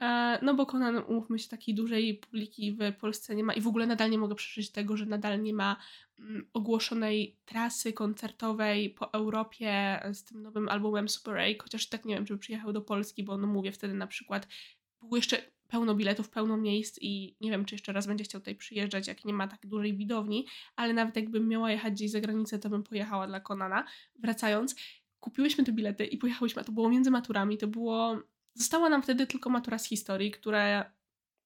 E, 0.00 0.38
no 0.42 0.54
bo 0.54 0.66
Conan, 0.66 1.02
umówmy 1.08 1.38
się, 1.38 1.48
takiej 1.48 1.74
dużej 1.74 2.14
publiki 2.14 2.72
w 2.72 2.96
Polsce 3.00 3.34
nie 3.34 3.44
ma 3.44 3.54
i 3.54 3.60
w 3.60 3.66
ogóle 3.66 3.86
nadal 3.86 4.10
nie 4.10 4.18
mogę 4.18 4.34
przeżyć 4.34 4.70
tego, 4.70 4.96
że 4.96 5.06
nadal 5.06 5.42
nie 5.42 5.54
ma 5.54 5.76
mm, 6.18 6.48
ogłoszonej 6.52 7.38
trasy 7.44 7.92
koncertowej 7.92 8.90
po 8.90 9.12
Europie 9.12 10.00
z 10.12 10.24
tym 10.24 10.42
nowym 10.42 10.68
albumem 10.68 11.08
Super 11.08 11.38
A, 11.38 11.62
chociaż 11.62 11.86
tak 11.86 12.04
nie 12.04 12.14
wiem, 12.14 12.26
czy 12.26 12.38
przyjechał 12.38 12.72
do 12.72 12.80
Polski, 12.80 13.24
bo 13.24 13.36
no 13.36 13.46
mówię, 13.46 13.72
wtedy 13.72 13.94
na 13.94 14.06
przykład 14.06 14.48
było 15.00 15.16
jeszcze 15.16 15.53
pełno 15.68 15.94
biletów, 15.94 16.30
pełno 16.30 16.56
miejsc 16.56 16.98
i 17.00 17.36
nie 17.40 17.50
wiem, 17.50 17.64
czy 17.64 17.74
jeszcze 17.74 17.92
raz 17.92 18.06
będzie 18.06 18.24
chciał 18.24 18.40
tutaj 18.40 18.56
przyjeżdżać, 18.56 19.08
jak 19.08 19.24
nie 19.24 19.32
ma 19.32 19.48
tak 19.48 19.66
dużej 19.66 19.96
widowni, 19.96 20.46
ale 20.76 20.92
nawet 20.92 21.16
jakbym 21.16 21.48
miała 21.48 21.70
jechać 21.70 21.92
gdzieś 21.92 22.10
za 22.10 22.20
granicę, 22.20 22.58
to 22.58 22.70
bym 22.70 22.82
pojechała 22.82 23.26
dla 23.26 23.40
Konana. 23.40 23.84
Wracając, 24.18 24.76
kupiłyśmy 25.20 25.64
te 25.64 25.72
bilety 25.72 26.06
i 26.06 26.18
pojechałyśmy, 26.18 26.62
a 26.62 26.64
to 26.64 26.72
było 26.72 26.88
między 26.88 27.10
maturami, 27.10 27.58
to 27.58 27.66
było... 27.66 28.18
Została 28.54 28.88
nam 28.88 29.02
wtedy 29.02 29.26
tylko 29.26 29.50
matura 29.50 29.78
z 29.78 29.88
historii, 29.88 30.30
która 30.30 30.90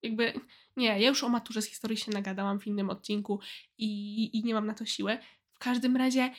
jakby... 0.03 0.33
Nie, 0.77 0.87
ja 0.87 1.09
już 1.09 1.25
o 1.25 1.29
maturze 1.29 1.63
z 1.63 1.67
historii 1.67 1.97
się 1.97 2.11
nagadałam 2.11 2.61
w 2.61 2.67
innym 2.67 2.91
odcinku 2.91 3.41
i, 3.79 4.39
i 4.39 4.45
nie 4.45 4.55
mam 4.55 4.67
na 4.67 4.75
to 4.75 4.85
siły. 4.85 5.19
W 5.53 5.59
każdym 5.59 5.97
razie 5.97 6.31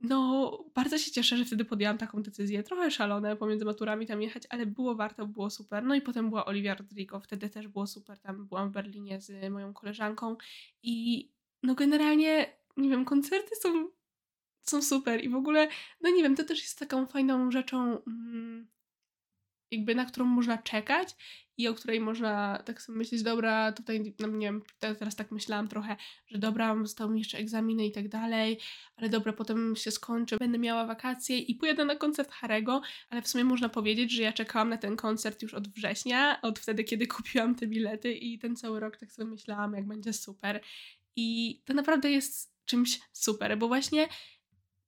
no, 0.00 0.64
bardzo 0.74 0.98
się 0.98 1.10
cieszę, 1.10 1.36
że 1.36 1.44
wtedy 1.44 1.64
podjęłam 1.64 1.98
taką 1.98 2.22
decyzję. 2.22 2.62
Trochę 2.62 2.90
szalone 2.90 3.36
pomiędzy 3.36 3.64
maturami 3.64 4.06
tam 4.06 4.22
jechać, 4.22 4.42
ale 4.50 4.66
było 4.66 4.94
warto, 4.94 5.26
było 5.26 5.50
super. 5.50 5.84
No 5.84 5.94
i 5.94 6.00
potem 6.00 6.28
była 6.28 6.44
Olivia 6.44 6.74
Rodrigo, 6.74 7.20
wtedy 7.20 7.50
też 7.50 7.68
było 7.68 7.86
super. 7.86 8.18
Tam 8.18 8.46
byłam 8.46 8.70
w 8.70 8.72
Berlinie 8.72 9.20
z 9.20 9.52
moją 9.52 9.74
koleżanką 9.74 10.36
i 10.82 11.28
no 11.62 11.74
generalnie, 11.74 12.56
nie 12.76 12.88
wiem, 12.88 13.04
koncerty 13.04 13.56
są, 13.56 13.88
są 14.62 14.82
super 14.82 15.24
i 15.24 15.28
w 15.28 15.34
ogóle, 15.34 15.68
no 16.00 16.10
nie 16.10 16.22
wiem, 16.22 16.36
to 16.36 16.44
też 16.44 16.62
jest 16.62 16.78
taką 16.78 17.06
fajną 17.06 17.50
rzeczą, 17.50 18.02
mm, 18.06 18.68
jakby 19.70 19.94
na 19.94 20.04
którą 20.04 20.26
można 20.26 20.58
czekać 20.58 21.16
i 21.58 21.68
o 21.68 21.74
której 21.74 22.00
można 22.00 22.62
tak 22.64 22.82
sobie 22.82 22.98
myśleć, 22.98 23.22
dobra, 23.22 23.72
tutaj, 23.72 24.14
no 24.18 24.28
nie 24.28 24.46
wiem, 24.46 24.62
teraz 24.78 25.16
tak 25.16 25.30
myślałam 25.30 25.68
trochę, 25.68 25.96
że 26.26 26.38
dobra, 26.38 26.76
zostały 26.82 27.12
mi 27.12 27.18
jeszcze 27.18 27.38
egzaminy 27.38 27.86
i 27.86 27.92
tak 27.92 28.08
dalej, 28.08 28.58
ale 28.96 29.08
dobra, 29.08 29.32
potem 29.32 29.76
się 29.76 29.90
skończy, 29.90 30.36
będę 30.36 30.58
miała 30.58 30.86
wakacje 30.86 31.38
i 31.38 31.54
pojadę 31.54 31.84
na 31.84 31.96
koncert 31.96 32.30
Harego, 32.30 32.80
ale 33.08 33.22
w 33.22 33.28
sumie 33.28 33.44
można 33.44 33.68
powiedzieć, 33.68 34.12
że 34.12 34.22
ja 34.22 34.32
czekałam 34.32 34.68
na 34.68 34.76
ten 34.76 34.96
koncert 34.96 35.42
już 35.42 35.54
od 35.54 35.68
września, 35.68 36.40
od 36.42 36.58
wtedy, 36.58 36.84
kiedy 36.84 37.06
kupiłam 37.16 37.54
te 37.54 37.66
bilety 37.66 38.12
i 38.12 38.38
ten 38.38 38.56
cały 38.56 38.80
rok 38.80 38.96
tak 38.96 39.12
sobie 39.12 39.30
myślałam, 39.30 39.74
jak 39.74 39.86
będzie 39.86 40.12
super. 40.12 40.60
I 41.16 41.60
to 41.64 41.74
naprawdę 41.74 42.10
jest 42.10 42.56
czymś 42.64 43.00
super, 43.12 43.58
bo 43.58 43.68
właśnie 43.68 44.08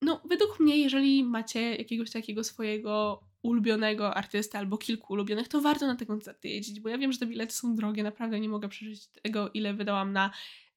no, 0.02 0.22
według 0.24 0.60
mnie, 0.60 0.78
jeżeli 0.78 1.24
macie 1.24 1.74
jakiegoś 1.76 2.10
takiego 2.10 2.44
swojego 2.44 3.20
ulubionego 3.42 4.14
artysty 4.14 4.58
albo 4.58 4.78
kilku 4.78 5.12
ulubionych, 5.12 5.48
to 5.48 5.60
warto 5.60 5.86
na 5.86 5.96
te 5.96 6.06
koncerty 6.06 6.48
jeździć, 6.48 6.80
bo 6.80 6.88
ja 6.88 6.98
wiem, 6.98 7.12
że 7.12 7.18
te 7.18 7.26
bilety 7.26 7.54
są 7.54 7.74
drogie, 7.74 8.02
naprawdę 8.02 8.40
nie 8.40 8.48
mogę 8.48 8.68
przeżyć 8.68 9.06
tego, 9.06 9.50
ile 9.54 9.74
wydałam 9.74 10.12
na 10.12 10.30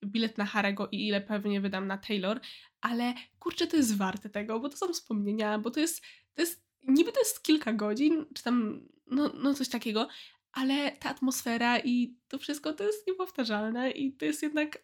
bilet 0.05 0.37
na 0.37 0.45
Harego 0.45 0.89
i 0.91 1.07
ile 1.07 1.21
pewnie 1.21 1.61
wydam 1.61 1.87
na 1.87 1.97
Taylor, 1.97 2.39
ale 2.81 3.13
kurczę, 3.39 3.67
to 3.67 3.77
jest 3.77 3.97
warte 3.97 4.29
tego, 4.29 4.59
bo 4.59 4.69
to 4.69 4.77
są 4.77 4.93
wspomnienia, 4.93 5.59
bo 5.59 5.71
to 5.71 5.79
jest, 5.79 6.03
to 6.33 6.41
jest 6.41 6.65
niby 6.87 7.11
to 7.11 7.19
jest 7.19 7.43
kilka 7.43 7.73
godzin, 7.73 8.25
czy 8.35 8.43
tam, 8.43 8.87
no, 9.07 9.31
no 9.43 9.53
coś 9.53 9.69
takiego, 9.69 10.07
ale 10.51 10.91
ta 10.91 11.09
atmosfera 11.09 11.79
i 11.79 12.15
to 12.27 12.37
wszystko 12.37 12.73
to 12.73 12.83
jest 12.83 13.07
niepowtarzalne 13.07 13.91
i 13.91 14.13
to 14.13 14.25
jest 14.25 14.43
jednak 14.43 14.83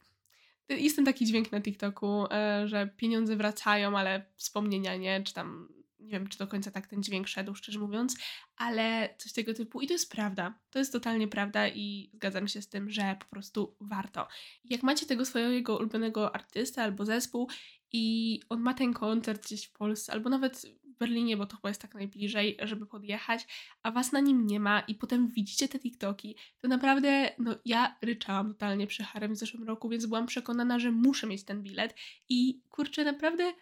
jest 0.69 0.95
ten 0.95 1.05
taki 1.05 1.25
dźwięk 1.25 1.51
na 1.51 1.61
TikToku, 1.61 2.25
e, 2.31 2.67
że 2.67 2.89
pieniądze 2.97 3.35
wracają, 3.35 3.97
ale 3.97 4.25
wspomnienia 4.35 4.95
nie, 4.95 5.23
czy 5.23 5.33
tam 5.33 5.69
nie 5.99 6.11
wiem, 6.11 6.27
czy 6.27 6.37
do 6.37 6.47
końca 6.47 6.71
tak 6.71 6.87
ten 6.87 7.03
dźwięk 7.03 7.27
szedł, 7.27 7.55
szczerze 7.55 7.79
mówiąc, 7.79 8.17
ale 8.57 9.15
coś 9.17 9.33
tego 9.33 9.53
typu. 9.53 9.81
I 9.81 9.87
to 9.87 9.93
jest 9.93 10.11
prawda. 10.11 10.59
To 10.69 10.79
jest 10.79 10.91
totalnie 10.91 11.27
prawda 11.27 11.67
i 11.67 12.09
zgadzam 12.13 12.47
się 12.47 12.61
z 12.61 12.69
tym, 12.69 12.89
że 12.89 13.15
po 13.19 13.25
prostu 13.25 13.75
warto. 13.81 14.27
Jak 14.65 14.83
macie 14.83 15.05
tego 15.05 15.25
swojego 15.25 15.77
ulubionego 15.77 16.35
artystę 16.35 16.83
albo 16.83 17.05
zespół 17.05 17.49
i 17.91 18.39
on 18.49 18.61
ma 18.61 18.73
ten 18.73 18.93
koncert 18.93 19.45
gdzieś 19.45 19.65
w 19.65 19.71
Polsce, 19.71 20.13
albo 20.13 20.29
nawet 20.29 20.57
w 20.83 20.97
Berlinie, 20.99 21.37
bo 21.37 21.45
to 21.45 21.55
chyba 21.55 21.69
jest 21.69 21.81
tak 21.81 21.93
najbliżej, 21.93 22.57
żeby 22.63 22.85
podjechać, 22.85 23.47
a 23.83 23.91
was 23.91 24.11
na 24.11 24.19
nim 24.19 24.47
nie 24.47 24.59
ma 24.59 24.79
i 24.79 24.95
potem 24.95 25.27
widzicie 25.27 25.67
te 25.67 25.79
TikToki, 25.79 26.35
to 26.61 26.67
naprawdę, 26.67 27.31
no 27.39 27.55
ja 27.65 27.97
ryczałam 28.01 28.47
totalnie 28.47 28.87
przy 28.87 29.03
Harem 29.03 29.33
w 29.33 29.37
zeszłym 29.37 29.63
roku, 29.63 29.89
więc 29.89 30.05
byłam 30.05 30.25
przekonana, 30.25 30.79
że 30.79 30.91
muszę 30.91 31.27
mieć 31.27 31.43
ten 31.43 31.63
bilet 31.63 31.95
i 32.29 32.61
kurczę, 32.69 33.03
naprawdę 33.03 33.53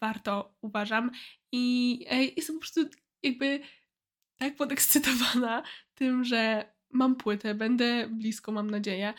warto, 0.00 0.54
uważam. 0.60 1.10
I 1.52 1.98
jestem 2.36 2.56
po 2.56 2.60
prostu 2.60 2.80
jakby 3.22 3.60
tak 4.36 4.56
podekscytowana 4.56 5.62
tym, 5.94 6.24
że 6.24 6.72
mam 6.90 7.16
płytę, 7.16 7.54
będę 7.54 8.08
blisko, 8.08 8.52
mam 8.52 8.70
nadzieję. 8.70 9.14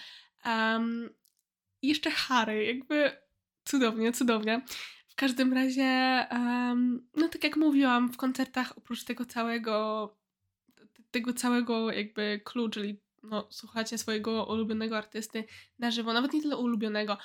Um, 0.46 1.10
jeszcze 1.82 2.12
Harry, 2.12 2.66
jakby 2.66 3.12
cudownie, 3.66 4.12
cudownie. 4.12 4.62
W 5.08 5.16
każdym 5.16 5.54
razie, 5.54 6.26
um, 6.32 7.08
no 7.16 7.30
tak 7.30 7.44
jak 7.44 7.58
mówiłam, 7.58 8.14
w 8.14 8.18
koncertach 8.18 8.78
oprócz 8.78 9.04
tego 9.04 9.26
całego, 9.26 10.10
tego 11.12 11.34
całego 11.34 11.92
jakby 11.92 12.42
clue, 12.44 12.70
czyli 12.70 13.00
no, 13.24 13.48
słuchacie 13.50 13.98
swojego 13.98 14.46
ulubionego 14.46 14.98
artysty 14.98 15.44
na 15.80 15.92
żywo, 15.92 16.14
nawet 16.14 16.34
nie 16.34 16.42
tyle 16.42 16.58
ulubionego, 16.58 17.18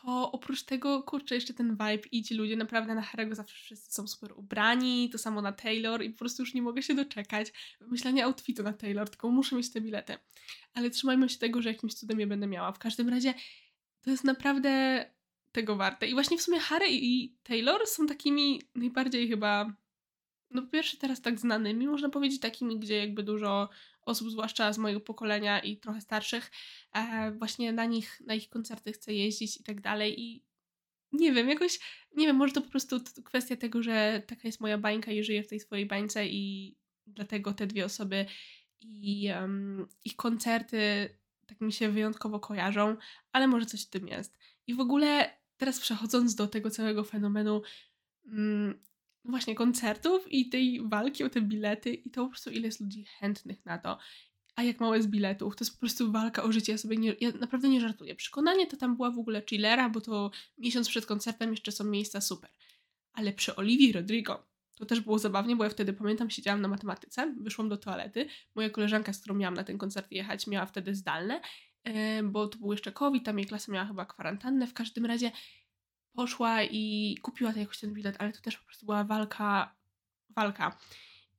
to 0.00 0.32
oprócz 0.32 0.62
tego, 0.62 1.02
kurczę, 1.02 1.34
jeszcze 1.34 1.54
ten 1.54 1.70
vibe 1.70 2.08
i 2.12 2.22
ci 2.22 2.34
ludzie 2.34 2.56
naprawdę 2.56 2.94
na 2.94 3.02
Harry'ego 3.02 3.34
zawsze 3.34 3.54
wszyscy 3.54 3.94
są 3.94 4.08
super 4.08 4.32
ubrani, 4.36 5.10
to 5.10 5.18
samo 5.18 5.42
na 5.42 5.52
Taylor 5.52 6.02
i 6.02 6.10
po 6.10 6.18
prostu 6.18 6.42
już 6.42 6.54
nie 6.54 6.62
mogę 6.62 6.82
się 6.82 6.94
doczekać 6.94 7.52
wymyślania 7.80 8.24
outfitu 8.24 8.62
na 8.62 8.72
Taylor, 8.72 9.10
tylko 9.10 9.30
muszę 9.30 9.56
mieć 9.56 9.72
te 9.72 9.80
bilety. 9.80 10.16
Ale 10.74 10.90
trzymajmy 10.90 11.28
się 11.28 11.38
tego, 11.38 11.62
że 11.62 11.68
jakimś 11.68 11.94
cudem 11.94 12.20
je 12.20 12.26
będę 12.26 12.46
miała. 12.46 12.72
W 12.72 12.78
każdym 12.78 13.08
razie 13.08 13.34
to 14.02 14.10
jest 14.10 14.24
naprawdę 14.24 15.04
tego 15.52 15.76
warte. 15.76 16.08
I 16.08 16.12
właśnie 16.12 16.38
w 16.38 16.42
sumie 16.42 16.60
Harry 16.60 16.88
i 16.90 17.36
Taylor 17.42 17.86
są 17.86 18.06
takimi 18.06 18.62
najbardziej 18.74 19.28
chyba, 19.28 19.76
no 20.50 20.62
pierwszy 20.62 20.96
teraz 20.96 21.22
tak 21.22 21.40
znanymi, 21.40 21.86
można 21.86 22.08
powiedzieć 22.08 22.40
takimi, 22.40 22.78
gdzie 22.78 22.96
jakby 22.98 23.22
dużo 23.22 23.68
osób, 24.04 24.30
zwłaszcza 24.30 24.72
z 24.72 24.78
mojego 24.78 25.00
pokolenia 25.00 25.60
i 25.60 25.76
trochę 25.76 26.00
starszych, 26.00 26.50
e, 26.92 27.32
właśnie 27.38 27.72
na 27.72 27.84
nich, 27.84 28.20
na 28.26 28.34
ich 28.34 28.48
koncerty 28.48 28.92
chcę 28.92 29.14
jeździć 29.14 29.56
i 29.56 29.64
tak 29.64 29.80
dalej 29.80 30.20
i 30.20 30.44
nie 31.12 31.32
wiem, 31.32 31.48
jakoś, 31.48 31.80
nie 32.16 32.26
wiem, 32.26 32.36
może 32.36 32.52
to 32.52 32.62
po 32.62 32.70
prostu 32.70 33.00
kwestia 33.24 33.56
tego, 33.56 33.82
że 33.82 34.22
taka 34.26 34.42
jest 34.44 34.60
moja 34.60 34.78
bańka 34.78 35.12
i 35.12 35.24
żyję 35.24 35.42
w 35.42 35.48
tej 35.48 35.60
swojej 35.60 35.86
bańce 35.86 36.26
i 36.26 36.74
dlatego 37.06 37.52
te 37.52 37.66
dwie 37.66 37.84
osoby 37.84 38.26
i 38.80 39.28
um, 39.40 39.86
ich 40.04 40.16
koncerty 40.16 41.08
tak 41.46 41.60
mi 41.60 41.72
się 41.72 41.90
wyjątkowo 41.90 42.40
kojarzą, 42.40 42.96
ale 43.32 43.48
może 43.48 43.66
coś 43.66 43.82
w 43.86 43.90
tym 43.90 44.08
jest. 44.08 44.38
I 44.66 44.74
w 44.74 44.80
ogóle 44.80 45.36
teraz 45.56 45.80
przechodząc 45.80 46.34
do 46.34 46.46
tego 46.46 46.70
całego 46.70 47.04
fenomenu 47.04 47.62
mm, 48.26 48.80
właśnie 49.24 49.54
koncertów 49.54 50.32
i 50.32 50.48
tej 50.48 50.88
walki 50.88 51.24
o 51.24 51.30
te 51.30 51.40
bilety 51.40 51.94
i 51.94 52.10
to 52.10 52.24
po 52.24 52.28
prostu 52.28 52.50
ile 52.50 52.66
jest 52.66 52.80
ludzi 52.80 53.04
chętnych 53.04 53.64
na 53.64 53.78
to. 53.78 53.98
A 54.56 54.62
jak 54.62 54.80
mało 54.80 54.96
jest 54.96 55.08
biletów, 55.08 55.56
to 55.56 55.64
jest 55.64 55.74
po 55.74 55.80
prostu 55.80 56.12
walka 56.12 56.42
o 56.42 56.52
życie. 56.52 56.72
Ja 56.72 56.78
sobie 56.78 56.96
nie, 56.96 57.16
ja 57.20 57.30
naprawdę 57.40 57.68
nie 57.68 57.80
żartuję. 57.80 58.14
Przekonanie 58.14 58.66
to 58.66 58.76
tam 58.76 58.96
była 58.96 59.10
w 59.10 59.18
ogóle 59.18 59.42
chillera, 59.50 59.88
bo 59.88 60.00
to 60.00 60.30
miesiąc 60.58 60.88
przed 60.88 61.06
koncertem 61.06 61.50
jeszcze 61.50 61.72
są 61.72 61.84
miejsca 61.84 62.20
super. 62.20 62.50
Ale 63.12 63.32
przy 63.32 63.56
Oliwii 63.56 63.92
Rodrigo 63.92 64.46
to 64.76 64.86
też 64.86 65.00
było 65.00 65.18
zabawnie, 65.18 65.56
bo 65.56 65.64
ja 65.64 65.70
wtedy 65.70 65.92
pamiętam, 65.92 66.30
siedziałam 66.30 66.60
na 66.60 66.68
matematyce, 66.68 67.34
wyszłam 67.40 67.68
do 67.68 67.76
toalety. 67.76 68.26
Moja 68.54 68.70
koleżanka, 68.70 69.12
z 69.12 69.20
którą 69.20 69.34
miałam 69.34 69.54
na 69.54 69.64
ten 69.64 69.78
koncert 69.78 70.12
jechać, 70.12 70.46
miała 70.46 70.66
wtedy 70.66 70.94
zdalne, 70.94 71.40
bo 72.24 72.48
to 72.48 72.58
był 72.58 72.72
jeszcze 72.72 72.92
COVID, 72.92 73.24
tam 73.24 73.38
jej 73.38 73.46
klasa 73.46 73.72
miała 73.72 73.86
chyba 73.86 74.06
kwarantannę. 74.06 74.66
W 74.66 74.74
każdym 74.74 75.06
razie 75.06 75.32
poszła 76.14 76.62
i 76.62 77.16
kupiła 77.22 77.52
jakoś 77.52 77.78
ten 77.78 77.94
bilet, 77.94 78.16
ale 78.18 78.32
to 78.32 78.40
też 78.40 78.56
po 78.56 78.64
prostu 78.64 78.86
była 78.86 79.04
walka, 79.04 79.74
walka. 80.36 80.78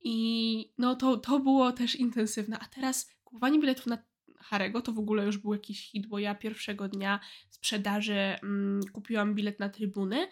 I 0.04 0.74
no 0.78 0.96
to, 0.96 1.18
to 1.18 1.40
było 1.40 1.72
też 1.72 1.96
intensywne. 1.96 2.60
A 2.60 2.66
teraz 2.66 3.10
kupowanie 3.24 3.60
biletów 3.60 3.88
na 3.88 3.98
Harego 4.38 4.82
to 4.82 4.92
w 4.92 5.00
ogóle 5.00 5.26
już 5.26 5.38
był 5.38 5.54
jakiś 5.54 5.92
hit, 5.92 6.08
bo 6.08 6.20
ja 6.20 6.36
pierwszego 6.36 6.88
dnia 6.88 7.20
sprzedaży 7.50 8.14
mm, 8.14 8.82
kupiłam 8.92 9.36
bilet 9.36 9.60
na 9.60 9.70
trybuny, 9.70 10.28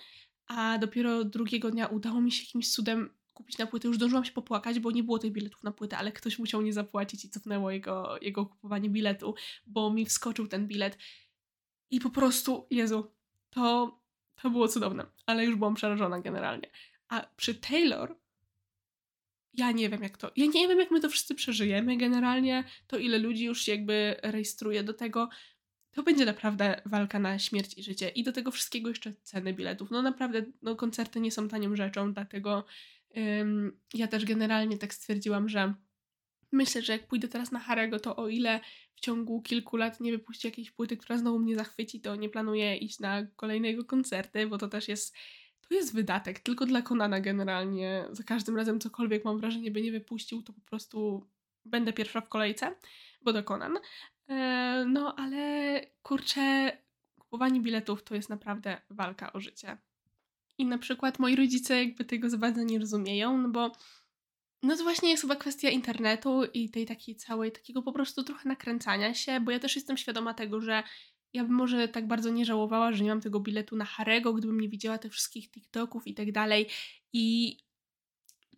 a 0.47 0.77
dopiero 0.77 1.23
drugiego 1.23 1.71
dnia 1.71 1.87
udało 1.87 2.21
mi 2.21 2.31
się 2.31 2.43
jakimś 2.43 2.71
cudem 2.71 3.09
kupić 3.33 3.57
na 3.57 3.67
płytę. 3.67 3.87
Już 3.87 3.97
zdążyłam 3.97 4.25
się 4.25 4.31
popłakać, 4.31 4.79
bo 4.79 4.91
nie 4.91 5.03
było 5.03 5.19
tych 5.19 5.31
biletów 5.31 5.63
na 5.63 5.71
płytę, 5.71 5.97
ale 5.97 6.11
ktoś 6.11 6.39
musiał 6.39 6.61
nie 6.61 6.73
zapłacić 6.73 7.25
i 7.25 7.29
cofnęło 7.29 7.71
jego, 7.71 8.17
jego 8.21 8.45
kupowanie 8.45 8.89
biletu, 8.89 9.35
bo 9.67 9.93
mi 9.93 10.05
wskoczył 10.05 10.47
ten 10.47 10.67
bilet. 10.67 10.97
I 11.91 11.99
po 11.99 12.09
prostu, 12.09 12.67
Jezu, 12.69 13.11
to 13.49 14.00
to 14.41 14.49
było 14.49 14.67
cudowne, 14.67 15.05
ale 15.25 15.45
już 15.45 15.55
byłam 15.55 15.75
przerażona 15.75 16.21
generalnie. 16.21 16.69
A 17.09 17.27
przy 17.37 17.55
Taylor 17.55 18.15
ja 19.53 19.71
nie 19.71 19.89
wiem 19.89 20.03
jak 20.03 20.17
to, 20.17 20.31
ja 20.35 20.45
nie 20.45 20.67
wiem 20.67 20.79
jak 20.79 20.91
my 20.91 20.99
to 20.99 21.09
wszyscy 21.09 21.35
przeżyjemy 21.35 21.97
generalnie, 21.97 22.63
to 22.87 22.97
ile 22.97 23.17
ludzi 23.17 23.45
już 23.45 23.61
się 23.61 23.71
jakby 23.71 24.15
rejestruje 24.23 24.83
do 24.83 24.93
tego, 24.93 25.29
to 25.91 26.03
będzie 26.03 26.25
naprawdę 26.25 26.81
walka 26.85 27.19
na 27.19 27.39
śmierć 27.39 27.77
i 27.77 27.83
życie. 27.83 28.09
I 28.09 28.23
do 28.23 28.31
tego 28.31 28.51
wszystkiego 28.51 28.89
jeszcze 28.89 29.13
ceny 29.23 29.53
biletów. 29.53 29.91
No 29.91 30.01
naprawdę, 30.01 30.45
no 30.61 30.75
koncerty 30.75 31.19
nie 31.19 31.31
są 31.31 31.47
tanią 31.47 31.75
rzeczą, 31.75 32.13
dlatego 32.13 32.65
ym, 33.17 33.79
ja 33.93 34.07
też 34.07 34.25
generalnie 34.25 34.77
tak 34.77 34.93
stwierdziłam, 34.93 35.49
że 35.49 35.73
Myślę, 36.51 36.81
że 36.81 36.93
jak 36.93 37.07
pójdę 37.07 37.27
teraz 37.27 37.51
na 37.51 37.59
Harego, 37.59 37.99
to 37.99 38.15
o 38.15 38.27
ile 38.27 38.59
w 38.95 38.99
ciągu 38.99 39.41
kilku 39.41 39.77
lat 39.77 39.99
nie 39.99 40.11
wypuści 40.11 40.47
jakiejś 40.47 40.71
płyty, 40.71 40.97
która 40.97 41.17
znowu 41.17 41.39
mnie 41.39 41.55
zachwyci, 41.55 42.01
to 42.01 42.15
nie 42.15 42.29
planuję 42.29 42.77
iść 42.77 42.99
na 42.99 43.25
kolejne 43.35 43.67
jego 43.67 43.85
koncerty, 43.85 44.47
bo 44.47 44.57
to 44.57 44.67
też 44.67 44.87
jest 44.87 45.15
to 45.71 45.75
jest 45.75 45.93
wydatek, 45.93 46.39
tylko 46.39 46.65
dla 46.65 46.81
Konana 46.81 47.21
generalnie. 47.21 48.05
Za 48.11 48.23
każdym 48.23 48.55
razem 48.55 48.79
cokolwiek 48.79 49.25
mam 49.25 49.37
wrażenie, 49.37 49.71
by 49.71 49.81
nie 49.81 49.91
wypuścił, 49.91 50.41
to 50.41 50.53
po 50.53 50.61
prostu 50.61 51.27
będę 51.65 51.93
pierwsza 51.93 52.21
w 52.21 52.29
kolejce, 52.29 52.75
bo 53.21 53.33
do 53.33 53.43
Konan. 53.43 53.77
E, 54.29 54.85
no 54.87 55.15
ale 55.15 55.81
kurczę, 56.03 56.77
kupowanie 57.19 57.61
biletów 57.61 58.03
to 58.03 58.15
jest 58.15 58.29
naprawdę 58.29 58.81
walka 58.89 59.33
o 59.33 59.39
życie. 59.39 59.77
I 60.57 60.65
na 60.65 60.77
przykład 60.77 61.19
moi 61.19 61.35
rodzice 61.35 61.83
jakby 61.83 62.05
tego 62.05 62.29
za 62.29 62.37
bardzo 62.37 62.63
nie 62.63 62.79
rozumieją, 62.79 63.37
no 63.37 63.49
bo 63.49 63.71
no 64.63 64.77
to 64.77 64.83
właśnie 64.83 65.09
jest 65.09 65.21
chyba 65.21 65.35
kwestia 65.35 65.69
internetu 65.69 66.43
i 66.53 66.69
tej 66.69 66.85
takiej 66.85 67.15
całej, 67.15 67.51
takiego 67.51 67.81
po 67.81 67.93
prostu 67.93 68.23
trochę 68.23 68.49
nakręcania 68.49 69.13
się, 69.13 69.39
bo 69.39 69.51
ja 69.51 69.59
też 69.59 69.75
jestem 69.75 69.97
świadoma 69.97 70.33
tego, 70.33 70.61
że 70.61 70.83
ja 71.33 71.43
bym 71.43 71.53
może 71.53 71.87
tak 71.87 72.07
bardzo 72.07 72.29
nie 72.29 72.45
żałowała, 72.45 72.91
że 72.91 73.03
nie 73.03 73.09
mam 73.09 73.21
tego 73.21 73.39
biletu 73.39 73.75
na 73.75 73.85
Harego, 73.85 74.33
gdybym 74.33 74.61
nie 74.61 74.69
widziała 74.69 74.97
tych 74.97 75.11
wszystkich 75.11 75.51
TikToków 75.51 76.07
i 76.07 76.13
tak 76.13 76.31
dalej. 76.31 76.67
I 77.13 77.57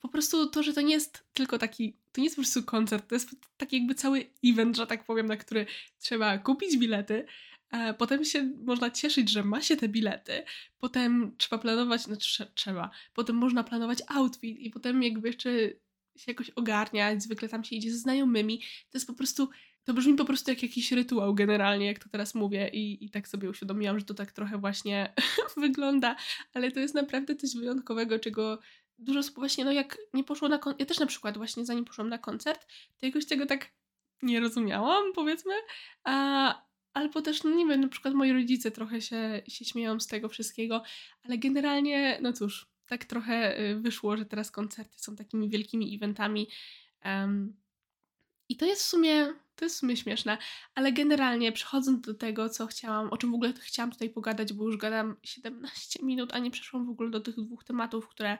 po 0.02 0.10
prostu 0.10 0.50
to, 0.50 0.64
że 0.64 0.74
to 0.74 0.82
nie 0.82 0.94
jest 0.94 1.28
tylko 1.34 1.58
taki, 1.58 1.98
to 2.12 2.22
nie 2.22 2.26
jest 2.26 2.36
po 2.36 2.42
prostu 2.42 2.64
koncert, 2.64 3.10
to 3.10 3.16
jest 3.16 3.30
taki 3.58 3.78
jakby 3.78 3.96
cały 3.96 4.26
event, 4.46 4.78
że 4.78 4.88
tak 4.88 5.06
powiem, 5.06 5.26
na 5.26 5.38
który 5.38 5.66
trzeba 6.00 6.38
kupić 6.38 6.78
bilety, 6.78 7.26
Potem 7.98 8.26
się 8.26 8.44
można 8.66 8.92
cieszyć, 8.92 9.30
że 9.30 9.44
ma 9.44 9.62
się 9.62 9.78
te 9.78 9.90
bilety. 9.90 10.44
Potem 10.80 11.36
trzeba 11.38 11.62
planować, 11.62 12.02
znaczy 12.02 12.52
trzeba. 12.56 12.90
Potem 13.14 13.36
można 13.36 13.64
planować 13.64 14.00
outfit 14.08 14.60
i 14.60 14.70
potem 14.70 15.04
jakby 15.04 15.28
jeszcze 15.28 15.50
się 16.18 16.32
jakoś 16.32 16.50
ogarniać. 16.50 17.24
Zwykle 17.24 17.50
tam 17.50 17.64
się 17.64 17.76
idzie 17.76 17.92
ze 17.92 17.98
znajomymi. 17.98 18.60
To 18.60 18.98
jest 18.98 19.08
po 19.08 19.14
prostu, 19.14 19.50
to 19.84 19.94
brzmi 19.94 20.14
po 20.16 20.26
prostu 20.26 20.52
jak 20.52 20.64
jakiś 20.64 20.92
rytuał 20.92 21.36
generalnie, 21.36 21.86
jak 21.86 22.00
to 22.00 22.10
teraz 22.10 22.36
mówię 22.36 22.70
i, 22.74 23.06
i 23.06 23.10
tak 23.10 23.28
sobie 23.28 23.50
uświadomiłam, 23.50 24.00
że 24.00 24.06
to 24.06 24.14
tak 24.14 24.32
trochę 24.32 24.58
właśnie 24.58 25.14
wygląda, 25.58 26.16
ale 26.54 26.72
to 26.72 26.80
jest 26.80 26.96
naprawdę 26.96 27.36
coś 27.36 27.56
wyjątkowego, 27.56 28.20
czego 28.20 28.60
dużo 29.00 29.20
osób 29.20 29.36
właśnie, 29.36 29.66
no 29.66 29.72
jak 29.72 29.98
nie 30.14 30.24
poszło 30.24 30.50
na 30.50 30.58
koncert, 30.58 30.80
ja 30.80 30.86
też 30.86 31.00
na 31.00 31.06
przykład 31.06 31.38
właśnie 31.38 31.66
zanim 31.66 31.86
poszłam 31.86 32.10
na 32.10 32.18
koncert, 32.18 32.68
to 33.00 33.06
jakoś 33.06 33.26
tego 33.26 33.46
tak 33.46 33.72
nie 34.22 34.40
rozumiałam, 34.40 35.14
powiedzmy, 35.14 35.54
a, 36.04 36.64
Albo 36.94 37.22
też, 37.22 37.44
no 37.44 37.52
nie 37.52 37.66
wiem, 37.66 37.82
na 37.82 37.88
przykład 37.88 38.14
moi 38.14 38.34
rodzice 38.34 38.72
trochę 38.72 39.02
się, 39.02 39.42
się 39.48 39.66
śmieją 39.66 40.00
z 40.00 40.08
tego 40.08 40.30
wszystkiego, 40.30 40.84
ale 41.24 41.38
generalnie, 41.38 42.20
no 42.22 42.34
cóż, 42.34 42.68
tak 42.86 43.06
trochę 43.06 43.60
y, 43.60 43.80
wyszło, 43.80 44.18
że 44.18 44.26
teraz 44.26 44.52
koncerty 44.52 45.00
są 45.00 45.16
takimi 45.16 45.50
wielkimi 45.50 45.96
eventami. 45.96 46.48
Um, 47.06 47.56
I 48.50 48.58
to 48.58 48.66
jest 48.66 48.82
w 48.84 48.86
sumie, 48.86 49.34
to 49.56 49.66
jest 49.66 49.76
w 49.76 49.80
sumie 49.80 49.98
śmieszne, 49.98 50.38
ale 50.76 50.92
generalnie 50.92 51.52
przechodząc 51.52 52.02
do 52.02 52.14
tego, 52.14 52.50
co 52.50 52.68
chciałam, 52.68 53.10
o 53.10 53.18
czym 53.18 53.32
w 53.32 53.34
ogóle 53.34 53.54
chciałam 53.54 53.92
tutaj 53.92 54.10
pogadać, 54.10 54.54
bo 54.54 54.66
już 54.66 54.78
gadam 54.78 55.16
17 55.24 56.00
minut, 56.04 56.34
a 56.34 56.40
nie 56.40 56.52
przeszłam 56.52 56.86
w 56.86 56.90
ogóle 56.90 57.10
do 57.10 57.20
tych 57.20 57.36
dwóch 57.36 57.64
tematów, 57.64 58.08
które 58.08 58.38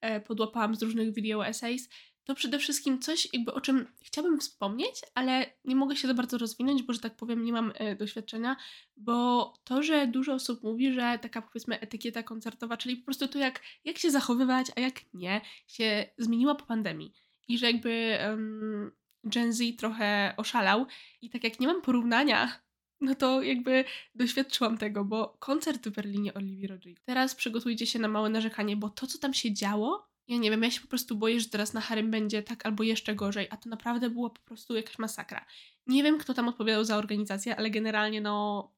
e, 0.00 0.20
podłapałam 0.20 0.74
z 0.74 0.82
różnych 0.82 1.14
video 1.14 1.46
essays, 1.46 1.88
to 2.26 2.34
przede 2.34 2.58
wszystkim 2.58 2.98
coś, 2.98 3.28
jakby 3.32 3.54
o 3.54 3.60
czym 3.60 3.86
chciałabym 4.02 4.40
wspomnieć, 4.40 4.94
ale 5.14 5.46
nie 5.64 5.76
mogę 5.76 5.96
się 5.96 6.08
za 6.08 6.14
bardzo 6.14 6.38
rozwinąć, 6.38 6.82
bo 6.82 6.92
że 6.92 7.00
tak 7.00 7.16
powiem, 7.16 7.44
nie 7.44 7.52
mam 7.52 7.72
e, 7.74 7.96
doświadczenia, 7.96 8.56
bo 8.96 9.54
to, 9.64 9.82
że 9.82 10.06
dużo 10.06 10.34
osób 10.34 10.62
mówi, 10.62 10.92
że 10.92 11.18
taka 11.22 11.42
powiedzmy 11.42 11.80
etykieta 11.80 12.22
koncertowa, 12.22 12.76
czyli 12.76 12.96
po 12.96 13.04
prostu 13.04 13.28
to, 13.28 13.38
jak, 13.38 13.60
jak 13.84 13.98
się 13.98 14.10
zachowywać, 14.10 14.66
a 14.76 14.80
jak 14.80 15.14
nie, 15.14 15.40
się 15.66 16.06
zmieniła 16.18 16.54
po 16.54 16.66
pandemii. 16.66 17.12
I 17.48 17.58
że 17.58 17.66
jakby 17.66 18.18
um, 18.28 18.92
Gen 19.24 19.52
Z 19.52 19.76
trochę 19.78 20.34
oszalał, 20.36 20.86
i 21.22 21.30
tak 21.30 21.44
jak 21.44 21.60
nie 21.60 21.66
mam 21.66 21.82
porównania 21.82 22.66
no 23.00 23.14
to 23.14 23.42
jakby 23.42 23.84
doświadczyłam 24.14 24.78
tego, 24.78 25.04
bo 25.04 25.36
koncert 25.38 25.88
w 25.88 25.90
Berlinie 25.90 26.34
Olivia 26.34 26.68
Rodrigo. 26.68 27.00
Teraz 27.04 27.34
przygotujcie 27.34 27.86
się 27.86 27.98
na 27.98 28.08
małe 28.08 28.28
narzekanie, 28.28 28.76
bo 28.76 28.88
to, 28.88 29.06
co 29.06 29.18
tam 29.18 29.34
się 29.34 29.52
działo, 29.52 30.05
ja 30.28 30.36
nie 30.36 30.50
wiem, 30.50 30.62
ja 30.62 30.70
się 30.70 30.80
po 30.80 30.88
prostu 30.88 31.16
boję, 31.16 31.40
że 31.40 31.48
teraz 31.48 31.72
na 31.72 31.80
Harym 31.80 32.10
będzie 32.10 32.42
tak 32.42 32.66
albo 32.66 32.82
jeszcze 32.82 33.14
gorzej, 33.14 33.46
a 33.50 33.56
to 33.56 33.68
naprawdę 33.68 34.10
było 34.10 34.30
po 34.30 34.40
prostu 34.40 34.76
jakaś 34.76 34.98
masakra. 34.98 35.46
Nie 35.86 36.02
wiem, 36.02 36.18
kto 36.18 36.34
tam 36.34 36.48
odpowiadał 36.48 36.84
za 36.84 36.96
organizację, 36.96 37.56
ale 37.56 37.70
generalnie 37.70 38.20
no 38.20 38.76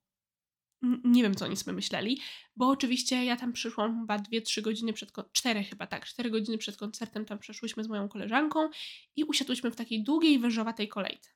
nie 1.05 1.23
wiem, 1.23 1.35
co 1.35 1.45
oni 1.45 1.57
sobie 1.57 1.73
myśleli, 1.73 2.21
bo 2.57 2.69
oczywiście 2.69 3.25
ja 3.25 3.37
tam 3.37 3.53
przyszłam 3.53 4.01
chyba 4.01 4.17
2-3 4.17 4.61
godziny 4.61 4.93
przed, 4.93 5.13
cztery 5.33 5.65
chyba 5.65 5.87
tak, 5.87 6.07
4 6.07 6.31
godziny 6.31 6.59
przed 6.59 6.77
koncertem 6.77 7.25
tam 7.25 7.39
przeszłyśmy 7.39 7.85
z 7.85 7.89
moją 7.89 8.09
koleżanką 8.09 8.71
i 9.17 9.25
usiadłyśmy 9.25 9.71
w 9.71 9.77
takiej 9.77 10.03
długiej, 10.03 10.39
wężowatej 10.39 10.89
kolejce. 10.89 11.31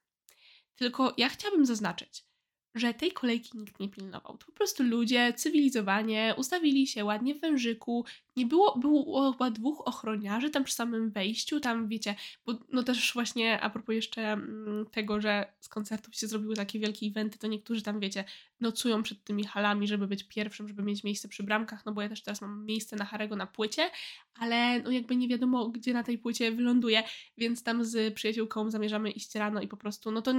Tylko 0.76 1.14
ja 1.16 1.28
chciałabym 1.28 1.66
zaznaczyć, 1.66 2.24
że 2.74 2.94
tej 2.94 3.12
kolejki 3.12 3.58
nikt 3.58 3.80
nie 3.80 3.88
pilnował. 3.88 4.38
To 4.38 4.46
po 4.46 4.52
prostu 4.52 4.82
ludzie 4.82 5.32
cywilizowanie 5.36 6.34
ustawili 6.36 6.86
się 6.86 7.04
ładnie 7.04 7.34
w 7.34 7.40
wężyku. 7.40 8.04
Nie 8.36 8.46
było, 8.46 8.78
było 8.78 9.32
chyba 9.32 9.50
dwóch 9.50 9.88
ochroniarzy 9.88 10.50
tam 10.50 10.64
przy 10.64 10.74
samym 10.74 11.10
wejściu, 11.10 11.60
tam 11.60 11.88
wiecie, 11.88 12.14
bo 12.46 12.58
no 12.72 12.82
też 12.82 13.12
właśnie 13.12 13.60
a 13.60 13.70
propos 13.70 13.94
jeszcze 13.94 14.32
mm, 14.32 14.86
tego, 14.90 15.20
że 15.20 15.52
z 15.60 15.68
koncertów 15.68 16.16
się 16.16 16.26
zrobiły 16.26 16.56
takie 16.56 16.78
wielkie 16.78 17.06
eventy, 17.06 17.38
to 17.38 17.46
niektórzy 17.46 17.82
tam 17.82 18.00
wiecie, 18.00 18.24
nocują 18.60 19.02
przed 19.02 19.24
tymi 19.24 19.44
halami, 19.44 19.88
żeby 19.88 20.06
być 20.06 20.24
pierwszym, 20.24 20.68
żeby 20.68 20.82
mieć 20.82 21.04
miejsce 21.04 21.28
przy 21.28 21.42
bramkach, 21.42 21.86
no 21.86 21.92
bo 21.92 22.02
ja 22.02 22.08
też 22.08 22.22
teraz 22.22 22.40
mam 22.40 22.64
miejsce 22.66 22.96
na 22.96 23.04
Harego 23.04 23.36
na 23.36 23.46
płycie, 23.46 23.90
ale 24.34 24.82
no 24.82 24.90
jakby 24.90 25.16
nie 25.16 25.28
wiadomo, 25.28 25.68
gdzie 25.68 25.92
na 25.92 26.02
tej 26.02 26.18
płycie 26.18 26.52
wyląduje, 26.52 27.02
więc 27.38 27.62
tam 27.62 27.84
z 27.84 28.14
przyjaciółką 28.14 28.70
zamierzamy 28.70 29.10
iść 29.10 29.34
rano 29.34 29.60
i 29.60 29.68
po 29.68 29.76
prostu, 29.76 30.10
no 30.10 30.22
to 30.22 30.34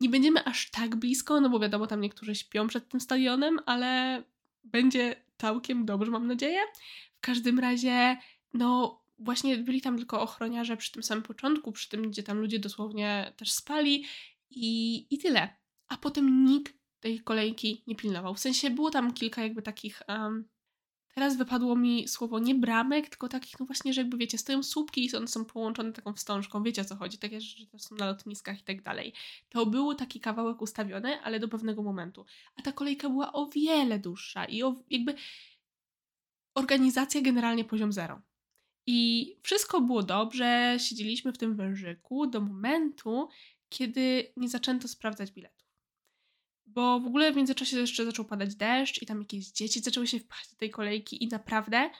nie 0.00 0.08
będziemy 0.08 0.44
aż 0.44 0.70
tak 0.70 0.96
blisko, 0.96 1.40
no 1.40 1.50
bo 1.50 1.58
wiadomo, 1.58 1.86
tam 1.86 2.00
niektórzy 2.00 2.34
śpią 2.34 2.68
przed 2.68 2.88
tym 2.88 3.00
stadionem, 3.00 3.58
ale 3.66 4.22
będzie 4.64 5.16
całkiem 5.38 5.86
dobrze, 5.86 6.10
mam 6.10 6.26
nadzieję. 6.26 6.60
W 7.16 7.20
każdym 7.20 7.58
razie, 7.58 8.16
no 8.54 9.00
właśnie 9.18 9.56
byli 9.56 9.80
tam 9.80 9.96
tylko 9.96 10.20
ochroniarze 10.20 10.76
przy 10.76 10.92
tym 10.92 11.02
samym 11.02 11.24
początku, 11.24 11.72
przy 11.72 11.88
tym, 11.88 12.10
gdzie 12.10 12.22
tam 12.22 12.38
ludzie 12.38 12.58
dosłownie 12.58 13.32
też 13.36 13.52
spali 13.52 14.04
i, 14.50 15.06
i 15.10 15.18
tyle. 15.18 15.48
A 15.88 15.96
potem 15.96 16.44
nikt 16.44 16.74
tej 17.00 17.20
kolejki 17.20 17.82
nie 17.86 17.96
pilnował. 17.96 18.34
W 18.34 18.40
sensie 18.40 18.70
było 18.70 18.90
tam 18.90 19.12
kilka 19.12 19.42
jakby 19.42 19.62
takich 19.62 20.02
um, 20.08 20.44
Teraz 21.16 21.36
wypadło 21.36 21.76
mi 21.76 22.08
słowo 22.08 22.38
nie 22.38 22.54
bramek, 22.54 23.08
tylko 23.08 23.28
takich, 23.28 23.60
no 23.60 23.66
właśnie, 23.66 23.92
że 23.92 24.00
jakby 24.00 24.16
wiecie, 24.16 24.38
stoją 24.38 24.62
słupki 24.62 25.06
i 25.06 25.16
one 25.16 25.28
są 25.28 25.44
połączone 25.44 25.92
taką 25.92 26.12
wstążką, 26.12 26.62
wiecie 26.62 26.82
o 26.82 26.84
co 26.84 26.96
chodzi, 26.96 27.18
takie 27.18 27.40
rzeczy 27.40 27.66
też 27.66 27.82
są 27.82 27.94
na 27.94 28.06
lotniskach 28.06 28.60
i 28.60 28.62
tak 28.62 28.82
dalej. 28.82 29.12
To 29.48 29.66
był 29.66 29.94
taki 29.94 30.20
kawałek 30.20 30.62
ustawiony, 30.62 31.20
ale 31.20 31.40
do 31.40 31.48
pewnego 31.48 31.82
momentu. 31.82 32.26
A 32.56 32.62
ta 32.62 32.72
kolejka 32.72 33.08
była 33.08 33.32
o 33.32 33.46
wiele 33.46 33.98
dłuższa 33.98 34.44
i 34.44 34.62
o, 34.62 34.74
jakby 34.90 35.14
organizacja 36.54 37.20
generalnie 37.20 37.64
poziom 37.64 37.92
zero. 37.92 38.22
I 38.86 39.32
wszystko 39.42 39.80
było 39.80 40.02
dobrze, 40.02 40.76
siedzieliśmy 40.78 41.32
w 41.32 41.38
tym 41.38 41.56
wężyku 41.56 42.26
do 42.26 42.40
momentu, 42.40 43.28
kiedy 43.68 44.32
nie 44.36 44.48
zaczęto 44.48 44.88
sprawdzać 44.88 45.32
biletu 45.32 45.65
bo 46.66 47.00
w 47.00 47.06
ogóle 47.06 47.32
w 47.32 47.36
międzyczasie 47.36 47.78
jeszcze 47.78 48.04
zaczął 48.04 48.24
padać 48.24 48.54
deszcz 48.54 49.02
i 49.02 49.06
tam 49.06 49.18
jakieś 49.18 49.46
dzieci 49.46 49.80
zaczęły 49.80 50.06
się 50.06 50.18
wpachać 50.20 50.50
do 50.50 50.56
tej 50.56 50.70
kolejki 50.70 51.24
i 51.24 51.28
naprawdę 51.28 51.90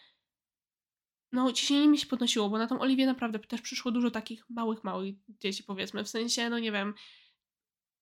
no 1.33 1.52
ciśnienie 1.52 1.88
mi 1.88 1.98
się 1.98 2.07
podnosiło, 2.07 2.50
bo 2.50 2.59
na 2.59 2.66
tą 2.66 2.81
Oliwię 2.81 3.07
naprawdę 3.07 3.38
też 3.38 3.62
przyszło 3.62 3.92
dużo 3.92 4.11
takich 4.11 4.50
małych, 4.50 4.85
małych 4.85 5.14
dzieci 5.29 5.64
powiedzmy, 5.64 6.05
w 6.05 6.09
sensie 6.09 6.50
no 6.50 6.59
nie 6.59 6.72
wiem 6.72 6.94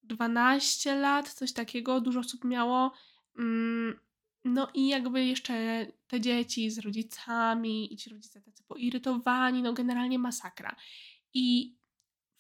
12 0.03 0.97
lat, 0.97 1.33
coś 1.33 1.53
takiego, 1.53 2.01
dużo 2.01 2.21
osób 2.21 2.45
miało 2.45 2.93
mm, 3.39 3.99
no 4.45 4.71
i 4.75 4.89
jakby 4.89 5.25
jeszcze 5.25 5.87
te 6.07 6.21
dzieci 6.21 6.71
z 6.71 6.79
rodzicami 6.79 7.95
i 7.95 7.97
ci 7.97 8.11
rodzice 8.11 8.41
tacy 8.41 8.65
poirytowani, 8.65 9.63
no 9.63 9.73
generalnie 9.73 10.19
masakra. 10.19 10.77
I 11.35 11.77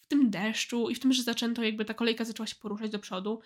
w 0.00 0.06
tym 0.06 0.30
deszczu 0.30 0.90
i 0.90 0.94
w 0.94 1.00
tym, 1.00 1.12
że 1.12 1.22
zaczęto 1.22 1.62
jakby 1.62 1.84
ta 1.84 1.94
kolejka 1.94 2.24
zaczęła 2.24 2.46
się 2.46 2.56
poruszać 2.56 2.90
do 2.90 2.98
przodu, 2.98 3.40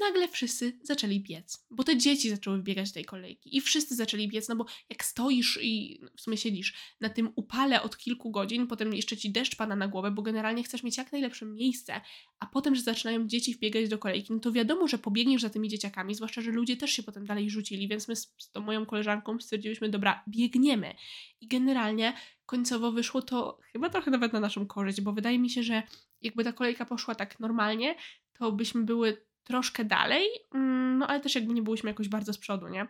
nagle 0.00 0.28
wszyscy 0.28 0.78
zaczęli 0.82 1.20
biec, 1.20 1.66
bo 1.70 1.84
te 1.84 1.96
dzieci 1.96 2.30
zaczęły 2.30 2.62
biegać 2.62 2.88
do 2.90 2.94
tej 2.94 3.04
kolejki 3.04 3.56
i 3.56 3.60
wszyscy 3.60 3.94
zaczęli 3.94 4.28
biec, 4.28 4.48
no 4.48 4.56
bo 4.56 4.66
jak 4.90 5.04
stoisz 5.04 5.58
i 5.62 6.00
w 6.16 6.20
sumie 6.20 6.36
siedzisz 6.36 6.74
na 7.00 7.08
tym 7.08 7.32
upale 7.36 7.82
od 7.82 7.96
kilku 7.96 8.30
godzin, 8.30 8.66
potem 8.66 8.94
jeszcze 8.94 9.16
ci 9.16 9.32
deszcz 9.32 9.56
pada 9.56 9.76
na 9.76 9.88
głowę, 9.88 10.10
bo 10.10 10.22
generalnie 10.22 10.62
chcesz 10.62 10.82
mieć 10.82 10.96
jak 10.96 11.12
najlepsze 11.12 11.46
miejsce, 11.46 12.00
a 12.38 12.46
potem, 12.46 12.74
że 12.74 12.82
zaczynają 12.82 13.26
dzieci 13.26 13.54
wbiegać 13.54 13.88
do 13.88 13.98
kolejki, 13.98 14.32
no 14.32 14.38
to 14.38 14.52
wiadomo, 14.52 14.88
że 14.88 14.98
pobiegniesz 14.98 15.42
za 15.42 15.50
tymi 15.50 15.68
dzieciakami, 15.68 16.14
zwłaszcza, 16.14 16.40
że 16.40 16.50
ludzie 16.50 16.76
też 16.76 16.90
się 16.90 17.02
potem 17.02 17.26
dalej 17.26 17.50
rzucili, 17.50 17.88
więc 17.88 18.08
my 18.08 18.16
z, 18.16 18.34
z 18.38 18.50
tą 18.50 18.60
moją 18.60 18.86
koleżanką 18.86 19.40
stwierdziłyśmy, 19.40 19.88
dobra, 19.88 20.24
biegniemy. 20.28 20.94
I 21.40 21.48
generalnie 21.48 22.16
końcowo 22.46 22.92
wyszło 22.92 23.22
to 23.22 23.58
chyba 23.72 23.90
trochę 23.90 24.10
nawet 24.10 24.32
na 24.32 24.40
naszą 24.40 24.66
korzyść, 24.66 25.00
bo 25.00 25.12
wydaje 25.12 25.38
mi 25.38 25.50
się, 25.50 25.62
że 25.62 25.82
jakby 26.22 26.44
ta 26.44 26.52
kolejka 26.52 26.86
poszła 26.86 27.14
tak 27.14 27.40
normalnie, 27.40 27.94
to 28.32 28.52
byśmy 28.52 28.84
były 28.84 29.31
troszkę 29.44 29.84
dalej, 29.84 30.28
mm, 30.54 30.98
no 30.98 31.06
ale 31.06 31.20
też 31.20 31.34
jakby 31.34 31.54
nie 31.54 31.62
byliśmy 31.62 31.90
jakoś 31.90 32.08
bardzo 32.08 32.32
z 32.32 32.38
przodu, 32.38 32.68
nie? 32.68 32.86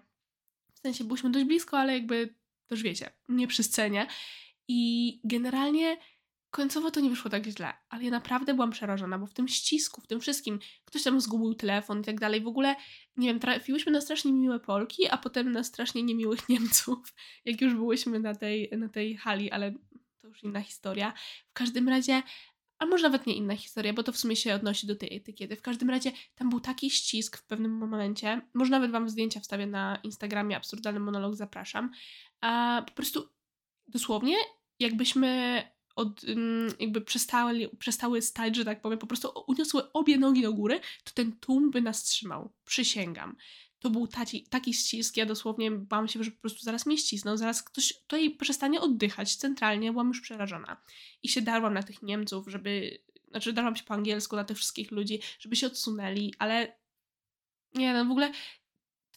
W 0.74 0.78
sensie 0.78 1.04
byliśmy 1.04 1.30
dość 1.30 1.46
blisko, 1.46 1.78
ale 1.78 1.92
jakby 1.92 2.34
też 2.66 2.82
wiecie, 2.82 3.10
nie 3.28 3.46
przy 3.46 3.62
scenie. 3.62 4.06
I 4.68 5.20
generalnie 5.24 5.96
końcowo 6.50 6.90
to 6.90 7.00
nie 7.00 7.10
wyszło 7.10 7.30
tak 7.30 7.46
źle, 7.46 7.72
ale 7.88 8.04
ja 8.04 8.10
naprawdę 8.10 8.54
byłam 8.54 8.70
przerażona, 8.70 9.18
bo 9.18 9.26
w 9.26 9.34
tym 9.34 9.48
ścisku, 9.48 10.00
w 10.00 10.06
tym 10.06 10.20
wszystkim, 10.20 10.58
ktoś 10.84 11.02
tam 11.02 11.20
zgubił 11.20 11.54
telefon 11.54 12.00
i 12.00 12.04
tak 12.04 12.20
dalej, 12.20 12.40
w 12.40 12.46
ogóle, 12.46 12.76
nie 13.16 13.28
wiem, 13.28 13.40
trafiłyśmy 13.40 13.92
na 13.92 14.00
strasznie 14.00 14.32
miłe 14.32 14.60
Polki, 14.60 15.08
a 15.08 15.18
potem 15.18 15.52
na 15.52 15.64
strasznie 15.64 16.02
niemiłych 16.02 16.48
Niemców, 16.48 17.14
jak 17.44 17.60
już 17.60 17.74
byłyśmy 17.74 18.20
na 18.20 18.34
tej, 18.34 18.70
na 18.78 18.88
tej 18.88 19.16
hali, 19.16 19.50
ale 19.50 19.72
to 20.20 20.28
już 20.28 20.42
inna 20.42 20.60
historia. 20.60 21.12
W 21.48 21.52
każdym 21.52 21.88
razie, 21.88 22.22
a 22.82 22.86
może 22.86 23.02
nawet 23.02 23.26
nie 23.26 23.34
inna 23.34 23.56
historia, 23.56 23.92
bo 23.92 24.02
to 24.02 24.12
w 24.12 24.18
sumie 24.18 24.36
się 24.36 24.54
odnosi 24.54 24.86
do 24.86 24.96
tej 24.96 25.16
etykiety. 25.16 25.56
W 25.56 25.62
każdym 25.62 25.90
razie 25.90 26.12
tam 26.34 26.50
był 26.50 26.60
taki 26.60 26.90
ścisk 26.90 27.36
w 27.36 27.46
pewnym 27.46 27.72
momencie, 27.72 28.40
może 28.54 28.70
nawet 28.70 28.90
Wam 28.90 29.08
zdjęcia 29.08 29.40
wstawię 29.40 29.66
na 29.66 29.98
Instagramie, 30.02 30.56
absurdalny 30.56 31.00
monolog, 31.00 31.34
zapraszam, 31.34 31.90
a 32.40 32.82
po 32.86 32.92
prostu 32.92 33.28
dosłownie 33.88 34.36
jakbyśmy 34.78 35.62
od, 35.96 36.22
jakby 36.80 37.00
przestały, 37.00 37.70
przestały 37.78 38.22
stać, 38.22 38.56
że 38.56 38.64
tak 38.64 38.80
powiem, 38.80 38.98
po 38.98 39.06
prostu 39.06 39.30
uniosły 39.46 39.92
obie 39.92 40.18
nogi 40.18 40.42
do 40.42 40.52
góry, 40.52 40.80
to 41.04 41.12
ten 41.14 41.32
tłum 41.32 41.70
by 41.70 41.82
nas 41.82 42.02
trzymał. 42.02 42.52
Przysięgam. 42.64 43.36
To 43.82 43.90
był 43.90 44.06
taki, 44.06 44.42
taki 44.42 44.74
ścisk, 44.74 45.16
ja 45.16 45.26
dosłownie 45.26 45.70
bałam 45.70 46.08
się, 46.08 46.24
że 46.24 46.30
po 46.30 46.40
prostu 46.40 46.60
zaraz 46.60 46.86
mnie 46.86 46.98
ścisną, 46.98 47.36
zaraz 47.36 47.62
ktoś 47.62 47.92
tutaj 47.92 48.30
przestanie 48.30 48.80
oddychać 48.80 49.36
centralnie, 49.36 49.92
byłam 49.92 50.08
już 50.08 50.20
przerażona. 50.20 50.82
I 51.22 51.28
się 51.28 51.42
darłam 51.42 51.74
na 51.74 51.82
tych 51.82 52.02
Niemców, 52.02 52.48
żeby, 52.48 52.98
znaczy 53.28 53.52
darłam 53.52 53.76
się 53.76 53.84
po 53.84 53.94
angielsku 53.94 54.36
na 54.36 54.44
tych 54.44 54.56
wszystkich 54.56 54.90
ludzi, 54.90 55.20
żeby 55.38 55.56
się 55.56 55.66
odsunęli, 55.66 56.34
ale 56.38 56.78
nie 57.74 57.92
no, 57.92 58.04
w 58.04 58.10
ogóle 58.10 58.32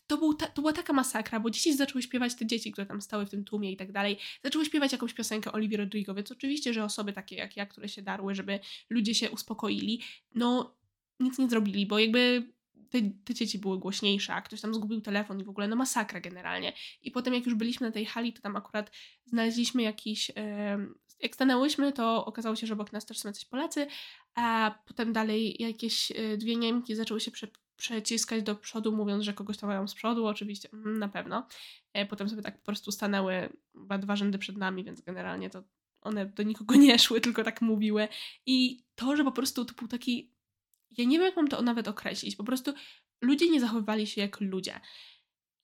to, 0.08 0.18
był 0.18 0.34
ta, 0.34 0.48
to 0.48 0.62
była 0.62 0.74
taka 0.74 0.94
masakra, 0.94 1.40
bo 1.40 1.50
dzieci 1.50 1.76
zaczęły 1.76 2.02
śpiewać, 2.02 2.36
te 2.36 2.46
dzieci, 2.46 2.72
które 2.72 2.88
tam 2.88 3.02
stały 3.02 3.26
w 3.26 3.30
tym 3.30 3.44
tłumie 3.44 3.72
i 3.72 3.78
tak 3.78 3.92
dalej, 3.92 4.18
zaczęły 4.44 4.66
śpiewać 4.66 4.92
jakąś 4.92 5.14
piosenkę 5.14 5.52
Oliwii 5.52 5.78
Rodrigo, 5.78 6.14
więc 6.14 6.32
oczywiście, 6.32 6.74
że 6.74 6.84
osoby 6.84 7.14
takie 7.14 7.36
jak 7.36 7.58
ja, 7.58 7.66
które 7.66 7.90
się 7.90 8.02
darły, 8.02 8.36
żeby 8.36 8.60
ludzie 8.90 9.16
się 9.16 9.32
uspokoili, 9.32 10.02
no 10.36 10.76
nic 11.20 11.38
nie 11.38 11.50
zrobili, 11.50 11.86
bo 11.86 12.00
jakby 12.00 12.54
te, 13.02 13.10
te 13.26 13.34
dzieci 13.34 13.60
były 13.60 13.80
głośniejsze, 13.80 14.34
a 14.34 14.42
ktoś 14.42 14.62
tam 14.62 14.74
zgubił 14.74 15.02
telefon 15.02 15.40
i 15.40 15.44
w 15.44 15.50
ogóle 15.50 15.68
no 15.68 15.76
masakra 15.76 16.20
generalnie. 16.20 16.74
I 17.02 17.12
potem 17.12 17.34
jak 17.34 17.46
już 17.46 17.56
byliśmy 17.56 17.88
na 17.88 17.94
tej 17.94 18.06
hali, 18.06 18.34
to 18.34 18.42
tam 18.42 18.56
akurat 18.56 18.92
znaleźliśmy 19.26 19.82
jakiś... 19.82 20.32
Jak 21.20 21.36
stanęłyśmy, 21.36 21.94
to 21.94 22.26
okazało 22.26 22.56
się, 22.56 22.68
że 22.68 22.74
obok 22.74 22.94
nas 22.94 23.06
też 23.06 23.20
są 23.20 23.30
jacyś 23.30 23.46
Polacy, 23.46 23.88
a 24.36 24.76
potem 24.86 25.14
dalej 25.14 25.56
jakieś 25.60 26.12
e, 26.12 26.38
dwie 26.38 26.56
Niemki 26.56 26.96
zaczęły 26.96 27.20
się 27.20 27.32
prze, 27.32 27.48
przeciskać 27.78 28.44
do 28.44 28.56
przodu, 28.56 28.92
mówiąc, 28.92 29.24
że 29.24 29.34
kogoś 29.34 29.58
tam 29.58 29.70
mają 29.70 29.88
z 29.88 29.96
przodu, 29.96 30.26
oczywiście, 30.26 30.70
mm, 30.74 31.00
na 31.00 31.10
pewno. 31.10 31.48
E, 31.94 32.06
potem 32.06 32.30
sobie 32.30 32.42
tak 32.42 32.58
po 32.58 32.66
prostu 32.66 32.92
stanęły 32.92 33.50
chyba 33.74 33.98
dwa 33.98 34.16
rzędy 34.16 34.38
przed 34.38 34.58
nami, 34.58 34.84
więc 34.84 35.02
generalnie 35.02 35.50
to 35.50 35.64
one 36.02 36.26
do 36.26 36.44
nikogo 36.44 36.76
nie 36.86 37.00
szły, 37.00 37.22
tylko 37.22 37.44
tak 37.44 37.62
mówiły. 37.62 38.08
I 38.46 38.86
to, 38.96 39.16
że 39.16 39.24
po 39.24 39.32
prostu 39.32 39.66
to 39.66 39.74
był 39.74 39.88
taki. 39.88 40.35
Ja 40.98 41.06
nie 41.06 41.18
wiem, 41.18 41.26
jak 41.26 41.36
mam 41.36 41.48
to 41.48 41.62
nawet 41.62 41.88
określić. 41.88 42.36
Po 42.36 42.44
prostu 42.44 42.74
ludzie 43.22 43.50
nie 43.50 43.62
zachowywali 43.62 44.08
się 44.08 44.22
jak 44.22 44.42
ludzie. 44.42 44.80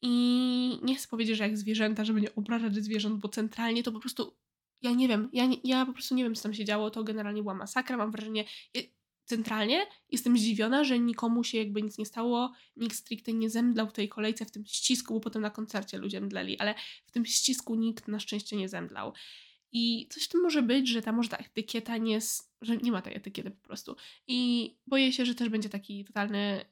I 0.02 0.80
nie 0.84 0.96
chcę 0.96 1.08
powiedzieć, 1.08 1.38
że 1.38 1.44
jak 1.44 1.58
zwierzęta, 1.58 2.06
żeby 2.06 2.22
nie 2.22 2.36
obrażać 2.36 2.76
zwierząt, 2.76 3.20
bo 3.20 3.30
centralnie 3.30 3.84
to 3.84 3.92
po 3.92 4.00
prostu. 4.00 4.38
Ja 4.82 4.92
nie 4.92 5.08
wiem, 5.08 5.30
ja, 5.34 5.46
nie, 5.46 5.58
ja 5.64 5.86
po 5.86 5.94
prostu 5.94 6.16
nie 6.16 6.24
wiem, 6.24 6.36
co 6.36 6.44
tam 6.44 6.54
się 6.54 6.66
działo. 6.66 6.92
To 6.92 7.04
generalnie 7.04 7.42
była 7.42 7.54
masakra. 7.54 7.98
Mam 7.98 8.12
wrażenie, 8.12 8.46
centralnie 9.26 9.88
jestem 10.10 10.38
zdziwiona, 10.38 10.84
że 10.84 11.00
nikomu 11.00 11.44
się 11.44 11.58
jakby 11.58 11.82
nic 11.82 11.98
nie 11.98 12.06
stało, 12.06 12.54
nikt 12.76 12.96
stricte 12.96 13.34
nie 13.34 13.50
zemdlał 13.50 13.88
w 13.88 13.94
tej 13.94 14.10
kolejce, 14.10 14.46
w 14.46 14.52
tym 14.52 14.66
ścisku, 14.66 15.14
bo 15.14 15.20
potem 15.20 15.42
na 15.42 15.50
koncercie 15.50 15.98
ludzie 15.98 16.22
mdleli, 16.22 16.60
ale 16.60 16.76
w 17.06 17.12
tym 17.12 17.26
ścisku 17.26 17.76
nikt 17.76 18.08
na 18.08 18.20
szczęście 18.20 18.56
nie 18.56 18.70
zemdlał. 18.70 19.14
I 19.72 20.08
coś 20.10 20.28
tym 20.28 20.42
może 20.42 20.62
być, 20.62 20.90
że 20.90 21.02
ta 21.02 21.12
może 21.12 21.30
ta 21.30 21.38
etykieta 21.38 21.98
nie 21.98 22.14
jest, 22.14 22.54
że 22.62 22.78
nie 22.78 22.92
ma 22.92 23.02
tej 23.02 23.16
etykiety 23.16 23.52
po 23.52 23.68
prostu. 23.68 23.96
I 24.28 24.70
boję 24.88 25.14
się, 25.14 25.26
że 25.26 25.36
też 25.36 25.50
będzie 25.50 25.70
taki 25.70 26.06
totalny 26.06 26.66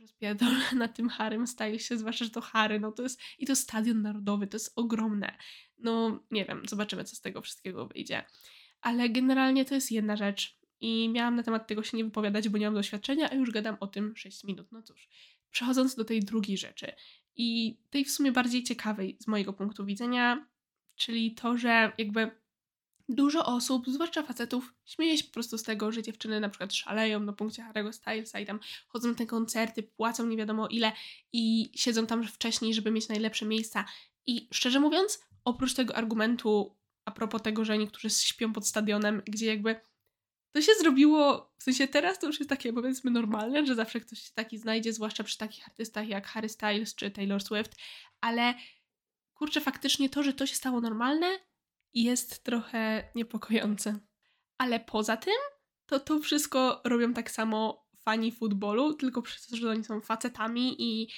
rozpierdol 0.00 0.52
na 0.76 0.88
tym 0.88 1.08
Harrym 1.08 1.44
się, 1.78 1.98
zwłaszcza, 1.98 2.24
że 2.24 2.30
to 2.30 2.40
Harry, 2.40 2.80
no 2.80 2.92
to 2.92 3.02
jest, 3.02 3.20
i 3.38 3.46
to 3.46 3.56
stadion 3.56 4.02
narodowy, 4.02 4.46
to 4.46 4.56
jest 4.56 4.72
ogromne. 4.76 5.36
No, 5.78 6.24
nie 6.30 6.44
wiem, 6.44 6.62
zobaczymy, 6.68 7.04
co 7.04 7.16
z 7.16 7.20
tego 7.20 7.42
wszystkiego 7.42 7.86
wyjdzie. 7.86 8.24
Ale 8.80 9.08
generalnie 9.08 9.64
to 9.64 9.74
jest 9.74 9.92
jedna 9.92 10.16
rzecz, 10.16 10.58
i 10.80 11.08
miałam 11.08 11.36
na 11.36 11.42
temat 11.42 11.66
tego 11.66 11.82
się 11.82 11.96
nie 11.96 12.04
wypowiadać, 12.04 12.48
bo 12.48 12.58
nie 12.58 12.66
mam 12.66 12.74
doświadczenia, 12.74 13.30
a 13.30 13.34
już 13.34 13.50
gadam 13.50 13.76
o 13.80 13.86
tym 13.86 14.16
6 14.16 14.44
minut. 14.44 14.72
No 14.72 14.82
cóż, 14.82 15.08
przechodząc 15.50 15.94
do 15.94 16.04
tej 16.04 16.20
drugiej 16.20 16.58
rzeczy 16.58 16.92
i 17.36 17.78
tej 17.90 18.04
w 18.04 18.10
sumie 18.10 18.32
bardziej 18.32 18.62
ciekawej 18.62 19.16
z 19.20 19.26
mojego 19.26 19.52
punktu 19.52 19.84
widzenia, 19.84 20.46
czyli 20.98 21.34
to, 21.34 21.58
że 21.58 21.92
jakby 21.98 22.30
dużo 23.08 23.46
osób, 23.46 23.88
zwłaszcza 23.88 24.22
facetów, 24.22 24.74
śmieje 24.84 25.18
się 25.18 25.24
po 25.24 25.32
prostu 25.32 25.58
z 25.58 25.62
tego, 25.62 25.92
że 25.92 26.02
dziewczyny 26.02 26.40
na 26.40 26.48
przykład 26.48 26.74
szaleją 26.74 27.20
na 27.20 27.32
punkcie 27.32 27.62
Harry'ego 27.62 27.92
Stylesa 27.92 28.40
i 28.40 28.46
tam 28.46 28.60
chodzą 28.88 29.08
na 29.08 29.14
te 29.14 29.26
koncerty, 29.26 29.82
płacą 29.82 30.26
nie 30.26 30.36
wiadomo 30.36 30.68
ile 30.68 30.92
i 31.32 31.70
siedzą 31.74 32.06
tam 32.06 32.24
wcześniej, 32.24 32.74
żeby 32.74 32.90
mieć 32.90 33.08
najlepsze 33.08 33.46
miejsca. 33.46 33.84
I 34.26 34.48
szczerze 34.52 34.80
mówiąc, 34.80 35.24
oprócz 35.44 35.74
tego 35.74 35.96
argumentu 35.96 36.78
a 37.04 37.10
propos 37.10 37.42
tego, 37.42 37.64
że 37.64 37.78
niektórzy 37.78 38.10
śpią 38.10 38.52
pod 38.52 38.66
stadionem, 38.66 39.22
gdzie 39.26 39.46
jakby 39.46 39.80
to 40.52 40.62
się 40.62 40.72
zrobiło, 40.80 41.52
w 41.58 41.62
sensie 41.62 41.88
teraz 41.88 42.18
to 42.18 42.26
już 42.26 42.38
jest 42.40 42.50
takie 42.50 42.72
powiedzmy 42.72 43.10
normalne, 43.10 43.66
że 43.66 43.74
zawsze 43.74 44.00
ktoś 44.00 44.18
się 44.18 44.30
taki 44.34 44.58
znajdzie, 44.58 44.92
zwłaszcza 44.92 45.24
przy 45.24 45.38
takich 45.38 45.68
artystach 45.68 46.08
jak 46.08 46.26
Harry 46.26 46.48
Styles 46.48 46.94
czy 46.94 47.10
Taylor 47.10 47.42
Swift, 47.42 47.76
ale 48.20 48.54
kurczę, 49.38 49.60
faktycznie 49.60 50.08
to, 50.08 50.22
że 50.22 50.32
to 50.32 50.46
się 50.46 50.54
stało 50.54 50.80
normalne 50.80 51.38
jest 51.94 52.44
trochę 52.44 53.10
niepokojące. 53.14 53.98
Ale 54.58 54.80
poza 54.80 55.16
tym, 55.16 55.34
to 55.86 56.00
to 56.00 56.18
wszystko 56.18 56.80
robią 56.84 57.14
tak 57.14 57.30
samo 57.30 57.86
fani 57.96 58.32
futbolu, 58.32 58.94
tylko 58.94 59.22
przez 59.22 59.46
to, 59.46 59.56
że 59.56 59.70
oni 59.70 59.84
są 59.84 60.00
facetami 60.00 60.76
i 60.78 61.08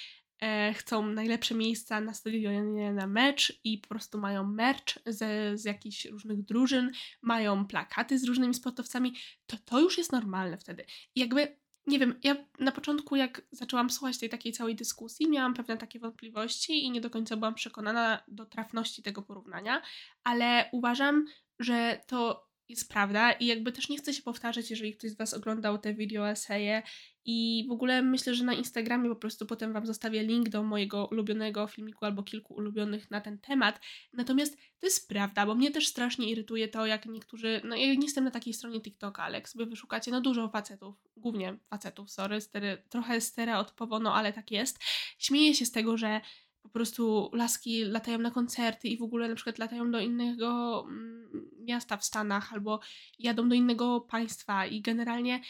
e, 0.41 0.73
chcą 0.73 1.05
najlepsze 1.05 1.55
miejsca 1.55 2.01
na 2.01 2.13
stadionie 2.13 2.93
na 2.93 3.07
mecz 3.07 3.59
i 3.63 3.77
po 3.77 3.87
prostu 3.87 4.17
mają 4.17 4.43
merch 4.43 4.97
ze, 5.05 5.57
z 5.57 5.65
jakichś 5.65 6.05
różnych 6.05 6.43
drużyn, 6.43 6.91
mają 7.21 7.67
plakaty 7.67 8.19
z 8.19 8.23
różnymi 8.23 8.53
sportowcami, 8.53 9.15
to 9.45 9.57
to 9.65 9.79
już 9.79 9.97
jest 9.97 10.11
normalne 10.11 10.57
wtedy. 10.57 10.85
I 11.15 11.19
jakby, 11.19 11.59
nie 11.87 11.99
wiem, 11.99 12.19
ja 12.23 12.35
na 12.59 12.71
początku 12.71 13.15
jak 13.15 13.41
zaczęłam 13.51 13.89
słuchać 13.89 14.17
tej 14.17 14.29
takiej 14.29 14.51
całej 14.51 14.75
dyskusji, 14.75 15.29
miałam 15.29 15.53
pewne 15.53 15.77
takie 15.77 15.99
wątpliwości 15.99 16.85
i 16.85 16.91
nie 16.91 17.01
do 17.01 17.09
końca 17.09 17.37
byłam 17.37 17.55
przekonana 17.55 18.23
do 18.27 18.45
trafności 18.45 19.03
tego 19.03 19.21
porównania, 19.21 19.81
ale 20.23 20.69
uważam, 20.71 21.25
że 21.59 22.01
to 22.07 22.50
jest 22.71 22.89
prawda 22.89 23.31
i 23.31 23.45
jakby 23.45 23.71
też 23.71 23.89
nie 23.89 23.97
chcę 23.97 24.13
się 24.13 24.21
powtarzać, 24.23 24.69
jeżeli 24.69 24.93
ktoś 24.93 25.11
z 25.11 25.17
Was 25.17 25.33
oglądał 25.33 25.77
te 25.77 25.93
video 25.93 26.29
eseje 26.29 26.83
i 27.25 27.65
w 27.69 27.71
ogóle 27.71 28.01
myślę, 28.01 28.35
że 28.35 28.43
na 28.43 28.53
Instagramie 28.53 29.09
po 29.09 29.15
prostu 29.15 29.45
potem 29.45 29.73
Wam 29.73 29.85
zostawię 29.85 30.23
link 30.23 30.49
do 30.49 30.63
mojego 30.63 31.07
ulubionego 31.07 31.67
filmiku 31.67 32.05
albo 32.05 32.23
kilku 32.23 32.53
ulubionych 32.53 33.11
na 33.11 33.21
ten 33.21 33.37
temat. 33.39 33.79
Natomiast 34.13 34.57
to 34.79 34.85
jest 34.85 35.09
prawda, 35.09 35.45
bo 35.45 35.55
mnie 35.55 35.71
też 35.71 35.87
strasznie 35.87 36.29
irytuje 36.31 36.67
to, 36.67 36.85
jak 36.85 37.05
niektórzy, 37.05 37.61
no 37.63 37.75
ja 37.75 37.85
nie 37.85 38.05
jestem 38.05 38.23
na 38.23 38.31
takiej 38.31 38.53
stronie 38.53 38.81
TikToka, 38.81 39.23
ale 39.23 39.37
jak 39.37 39.49
sobie 39.49 39.65
wyszukacie, 39.65 40.11
no 40.11 40.21
dużo 40.21 40.49
facetów, 40.49 40.95
głównie 41.17 41.57
facetów, 41.69 42.11
sorry, 42.11 42.41
stere, 42.41 42.77
trochę 42.77 43.21
stereotypowo, 43.21 43.99
no 43.99 44.15
ale 44.15 44.33
tak 44.33 44.51
jest, 44.51 44.79
śmieję 45.17 45.55
się 45.55 45.65
z 45.65 45.71
tego, 45.71 45.97
że 45.97 46.21
po 46.63 46.69
prostu 46.69 47.29
laski 47.33 47.83
latają 47.85 48.17
na 48.17 48.31
koncerty 48.31 48.87
i 48.87 48.97
w 48.97 49.03
ogóle 49.03 49.29
na 49.29 49.35
przykład 49.35 49.59
latają 49.59 49.91
do 49.91 49.99
innego 49.99 50.81
mm, 50.87 51.51
miasta 51.59 51.97
w 51.97 52.05
Stanach 52.05 52.53
albo 52.53 52.79
jadą 53.19 53.49
do 53.49 53.55
innego 53.55 54.01
państwa 54.01 54.65
i 54.65 54.81
generalnie 54.81 55.41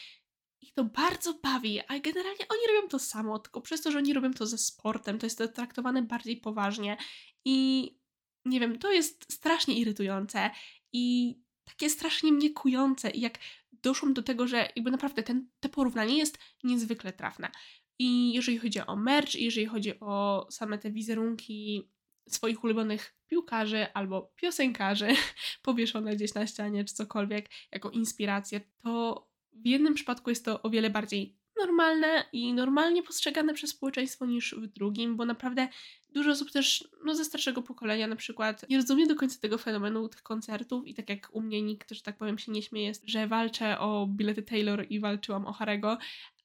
ich 0.60 0.74
to 0.74 0.84
bardzo 0.84 1.34
bawi, 1.34 1.80
a 1.80 1.98
generalnie 1.98 2.48
oni 2.48 2.60
robią 2.74 2.88
to 2.88 2.98
samo, 2.98 3.38
tylko 3.38 3.60
przez 3.60 3.82
to, 3.82 3.90
że 3.90 3.98
oni 3.98 4.12
robią 4.12 4.32
to 4.32 4.46
ze 4.46 4.58
sportem, 4.58 5.18
to 5.18 5.26
jest 5.26 5.38
to 5.38 5.48
traktowane 5.48 6.02
bardziej 6.02 6.36
poważnie 6.36 6.96
i 7.44 7.88
nie 8.44 8.60
wiem, 8.60 8.78
to 8.78 8.92
jest 8.92 9.32
strasznie 9.32 9.78
irytujące 9.78 10.50
i 10.92 11.36
takie 11.64 11.90
strasznie 11.90 12.32
mnie 12.32 12.50
kujące 12.50 13.10
i 13.10 13.20
jak 13.20 13.38
doszłam 13.72 14.14
do 14.14 14.22
tego, 14.22 14.46
że 14.46 14.68
jakby 14.76 14.90
naprawdę 14.90 15.22
ten, 15.22 15.48
te 15.60 15.68
porównanie 15.68 16.18
jest 16.18 16.38
niezwykle 16.64 17.12
trafne. 17.12 17.50
I 17.98 18.32
jeżeli 18.32 18.58
chodzi 18.58 18.80
o 18.80 18.96
merch, 18.96 19.34
jeżeli 19.34 19.66
chodzi 19.66 20.00
o 20.00 20.46
same 20.50 20.78
te 20.78 20.90
wizerunki 20.90 21.88
swoich 22.28 22.64
ulubionych 22.64 23.14
piłkarzy 23.26 23.86
albo 23.94 24.32
piosenkarzy 24.36 25.08
powieszone 25.62 26.16
gdzieś 26.16 26.34
na 26.34 26.46
ścianie 26.46 26.84
czy 26.84 26.94
cokolwiek 26.94 27.50
jako 27.72 27.90
inspirację, 27.90 28.60
to 28.82 29.26
w 29.52 29.66
jednym 29.66 29.94
przypadku 29.94 30.30
jest 30.30 30.44
to 30.44 30.62
o 30.62 30.70
wiele 30.70 30.90
bardziej 30.90 31.36
normalne 31.56 32.24
i 32.32 32.52
normalnie 32.52 33.02
postrzegane 33.02 33.54
przez 33.54 33.70
społeczeństwo 33.70 34.26
niż 34.26 34.54
w 34.54 34.66
drugim, 34.66 35.16
bo 35.16 35.24
naprawdę 35.24 35.68
dużo 36.10 36.30
osób 36.30 36.50
też 36.50 36.88
no, 37.04 37.14
ze 37.14 37.24
starszego 37.24 37.62
pokolenia 37.62 38.06
na 38.06 38.16
przykład 38.16 38.68
nie 38.68 38.76
rozumie 38.76 39.06
do 39.06 39.16
końca 39.16 39.40
tego 39.40 39.58
fenomenu 39.58 40.08
tych 40.08 40.22
koncertów 40.22 40.86
i 40.86 40.94
tak 40.94 41.08
jak 41.08 41.28
u 41.32 41.40
mnie 41.40 41.62
nikt, 41.62 41.90
że 41.90 42.02
tak 42.02 42.16
powiem, 42.16 42.38
się 42.38 42.52
nie 42.52 42.62
śmieje, 42.62 42.92
że 43.04 43.26
walczę 43.26 43.78
o 43.78 44.06
bilety 44.06 44.42
Taylor 44.42 44.86
i 44.90 45.00
walczyłam 45.00 45.46
o 45.46 45.52
Harego, 45.52 45.98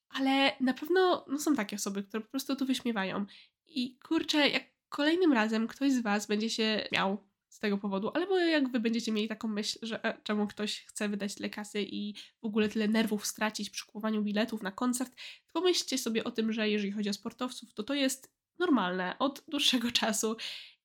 ale 0.08 0.52
na 0.60 0.74
pewno 0.74 1.24
no, 1.28 1.38
są 1.38 1.54
takie 1.54 1.76
osoby, 1.76 2.02
które 2.02 2.20
po 2.20 2.30
prostu 2.30 2.56
tu 2.56 2.66
wyśmiewają. 2.66 3.26
I 3.66 3.98
kurczę, 3.98 4.48
jak 4.48 4.64
kolejnym 4.88 5.32
razem 5.32 5.68
ktoś 5.68 5.92
z 5.92 6.02
Was 6.02 6.26
będzie 6.26 6.50
się 6.50 6.88
miał 6.92 7.28
z 7.48 7.58
tego 7.58 7.78
powodu, 7.78 8.10
albo 8.14 8.38
jak 8.38 8.68
wy 8.68 8.80
będziecie 8.80 9.12
mieli 9.12 9.28
taką 9.28 9.48
myśl, 9.48 9.78
że 9.82 10.04
e, 10.04 10.22
czemu 10.22 10.46
ktoś 10.46 10.84
chce 10.84 11.08
wydać 11.08 11.34
tyle 11.34 11.50
kasy 11.50 11.82
i 11.82 12.14
w 12.42 12.46
ogóle 12.46 12.68
tyle 12.68 12.88
nerwów 12.88 13.26
stracić 13.26 13.70
przy 13.70 13.86
kupowaniu 13.86 14.22
biletów 14.22 14.62
na 14.62 14.72
koncert, 14.72 15.14
to 15.46 15.52
pomyślcie 15.52 15.98
sobie 15.98 16.24
o 16.24 16.30
tym, 16.30 16.52
że 16.52 16.70
jeżeli 16.70 16.92
chodzi 16.92 17.10
o 17.10 17.12
sportowców, 17.12 17.74
to 17.74 17.82
to 17.82 17.94
jest 17.94 18.32
normalne 18.58 19.18
od 19.18 19.44
dłuższego 19.48 19.92
czasu 20.00 20.36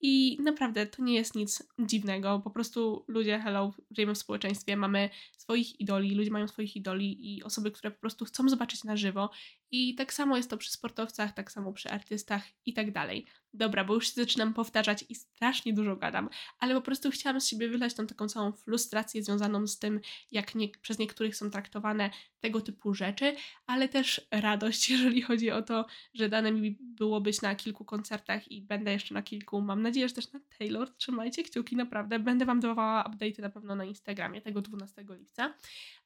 i 0.06 0.38
naprawdę 0.42 0.86
to 0.86 1.04
nie 1.04 1.14
jest 1.14 1.36
nic 1.36 1.64
dziwnego. 1.80 2.42
Po 2.44 2.50
prostu 2.50 3.06
ludzie, 3.08 3.40
hello, 3.40 3.74
żyjemy 3.92 4.16
w 4.16 4.18
społeczeństwie, 4.18 4.78
mamy 4.78 5.10
swoich 5.38 5.80
idoli, 5.80 6.16
ludzie 6.16 6.32
mają 6.32 6.48
swoich 6.48 6.76
idoli 6.76 7.36
i 7.36 7.44
osoby, 7.44 7.72
które 7.72 7.92
po 7.92 8.00
prostu 8.00 8.26
chcą 8.26 8.50
zobaczyć 8.50 8.84
na 8.84 8.98
żywo. 8.98 9.30
I 9.72 9.96
tak 9.96 10.14
samo 10.14 10.38
jest 10.38 10.50
to 10.50 10.58
przy 10.58 10.72
sportowcach, 10.72 11.34
tak 11.34 11.52
samo 11.52 11.74
przy 11.74 11.90
artystach 11.90 12.44
i 12.66 12.74
tak 12.74 12.92
dalej. 12.92 13.26
Dobra, 13.54 13.84
bo 13.84 13.94
już 13.94 14.08
się 14.08 14.14
zaczynam 14.16 14.54
powtarzać 14.54 15.06
i 15.10 15.16
strasznie 15.16 15.74
dużo 15.74 15.96
gadam, 15.96 16.30
ale 16.60 16.76
po 16.76 16.82
prostu 16.82 17.12
chciałam 17.12 17.42
z 17.42 17.48
siebie 17.48 17.70
wylać 17.70 17.94
tą 17.94 18.08
taką 18.08 18.28
całą 18.28 18.52
frustrację 18.52 19.24
związaną 19.24 19.68
z 19.68 19.80
tym, 19.80 20.00
jak 20.32 20.56
nie, 20.56 20.70
przez 20.82 21.00
niektórych 21.00 21.36
są 21.36 21.50
traktowane 21.50 22.10
tego 22.40 22.62
typu 22.62 22.94
rzeczy, 22.94 23.36
ale 23.66 23.90
też 23.90 24.22
radość, 24.32 24.90
jeżeli 24.90 25.22
chodzi 25.22 25.52
o 25.52 25.62
to, 25.62 25.86
że 26.14 26.30
dane 26.30 26.52
mi 26.52 26.78
było 26.80 27.22
być 27.22 27.42
na 27.42 27.56
kilku 27.56 27.86
koncertach 27.86 28.52
i 28.52 28.62
będę 28.62 28.92
jeszcze 28.92 29.14
na 29.14 29.22
kilku. 29.22 29.62
Mam 29.62 29.82
nadzieję, 29.94 30.10
że 30.10 30.16
też 30.16 30.32
na 30.32 30.40
Taylor. 30.60 30.96
Trzymajcie 30.98 31.44
kciuki, 31.44 31.76
naprawdę. 31.76 32.20
Będę 32.20 32.46
Wam 32.46 32.60
dawała 32.60 33.04
update'y 33.04 33.42
na 33.42 33.50
pewno 33.50 33.76
na 33.76 33.86
Instagramie 33.86 34.42
tego 34.42 34.62
12 34.62 35.06
lipca. 35.20 35.54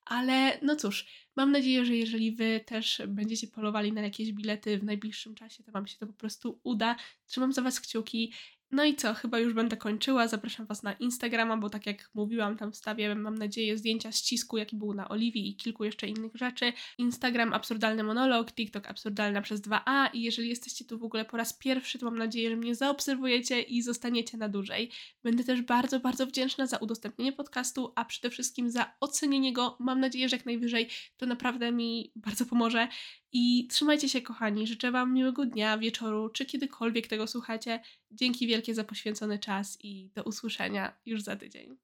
Ale 0.06 0.60
no 0.62 0.76
cóż, 0.76 1.08
mam 1.36 1.52
nadzieję, 1.52 1.86
że 1.86 1.96
jeżeli 1.96 2.32
Wy 2.32 2.60
też 2.66 3.02
będziecie 3.08 3.48
polowali 3.48 3.94
na 3.94 4.02
jakieś 4.02 4.32
bilety 4.32 4.78
w 4.78 4.84
najbliższym 4.84 5.36
czasie, 5.36 5.64
to 5.64 5.72
Wam 5.72 5.88
się 5.88 5.98
to 5.98 6.08
po 6.08 6.14
prostu 6.14 6.60
uda. 6.64 6.96
Trzymam 7.26 7.54
za 7.54 7.62
Was 7.62 7.80
kciuki 7.80 8.34
no 8.72 8.86
i 8.86 8.96
co, 8.96 9.14
chyba 9.14 9.40
już 9.40 9.54
będę 9.54 9.78
kończyła. 9.78 10.28
Zapraszam 10.28 10.66
Was 10.66 10.84
na 10.84 10.94
Instagrama, 10.94 11.58
bo 11.58 11.70
tak 11.70 11.86
jak 11.86 12.10
mówiłam, 12.14 12.58
tam 12.58 12.72
wstawię, 12.72 13.16
mam 13.16 13.38
nadzieję, 13.38 13.78
zdjęcia 13.78 14.12
ścisku, 14.12 14.58
jaki 14.58 14.76
był 14.76 14.94
na 14.94 15.10
Oliwii 15.10 15.50
i 15.50 15.56
kilku 15.56 15.84
jeszcze 15.84 16.08
innych 16.08 16.36
rzeczy. 16.36 16.74
Instagram 16.98 17.54
Absurdalny 17.54 18.04
Monolog, 18.04 18.52
TikTok 18.52 18.88
Absurdalna 18.88 19.42
przez 19.42 19.62
2a 19.62 20.10
i 20.14 20.22
jeżeli 20.22 20.50
jesteście 20.50 20.86
tu 20.86 21.00
w 21.00 21.04
ogóle 21.04 21.26
po 21.26 21.38
raz 21.38 21.54
pierwszy, 21.54 22.00
to 22.00 22.06
mam 22.06 22.18
nadzieję, 22.18 22.50
że 22.50 22.56
mnie 22.56 22.76
zaobserwujecie 22.76 23.62
i 23.62 23.82
zostaniecie 23.82 24.38
na 24.38 24.50
dłużej. 24.50 24.92
Będę 25.24 25.44
też 25.44 25.62
bardzo, 25.62 26.00
bardzo 26.00 26.28
wdzięczna 26.28 26.68
za 26.68 26.78
udostępnienie 26.78 27.34
podcastu, 27.34 27.94
a 27.96 28.06
przede 28.06 28.30
wszystkim 28.30 28.72
za 28.72 28.94
ocenienie 29.00 29.54
go. 29.54 29.78
Mam 29.80 30.00
nadzieję, 30.00 30.30
że 30.30 30.36
jak 30.36 30.46
najwyżej 30.46 30.90
to 31.18 31.26
naprawdę 31.26 31.72
mi 31.72 32.12
bardzo 32.16 32.46
pomoże. 32.46 32.88
I 33.32 33.68
trzymajcie 33.68 34.10
się, 34.10 34.22
kochani. 34.22 34.68
Życzę 34.68 34.92
Wam 34.92 35.14
miłego 35.14 35.46
dnia, 35.46 35.78
wieczoru, 35.78 36.30
czy 36.30 36.46
kiedykolwiek 36.46 37.08
tego 37.08 37.28
słuchacie. 37.28 37.80
Dzięki 38.12 38.48
wielkie 38.48 38.76
za 38.76 38.84
poświęcony 38.84 39.40
czas 39.40 39.78
i 39.84 40.10
do 40.16 40.24
usłyszenia 40.24 40.94
już 41.06 41.22
za 41.22 41.36
tydzień. 41.36 41.76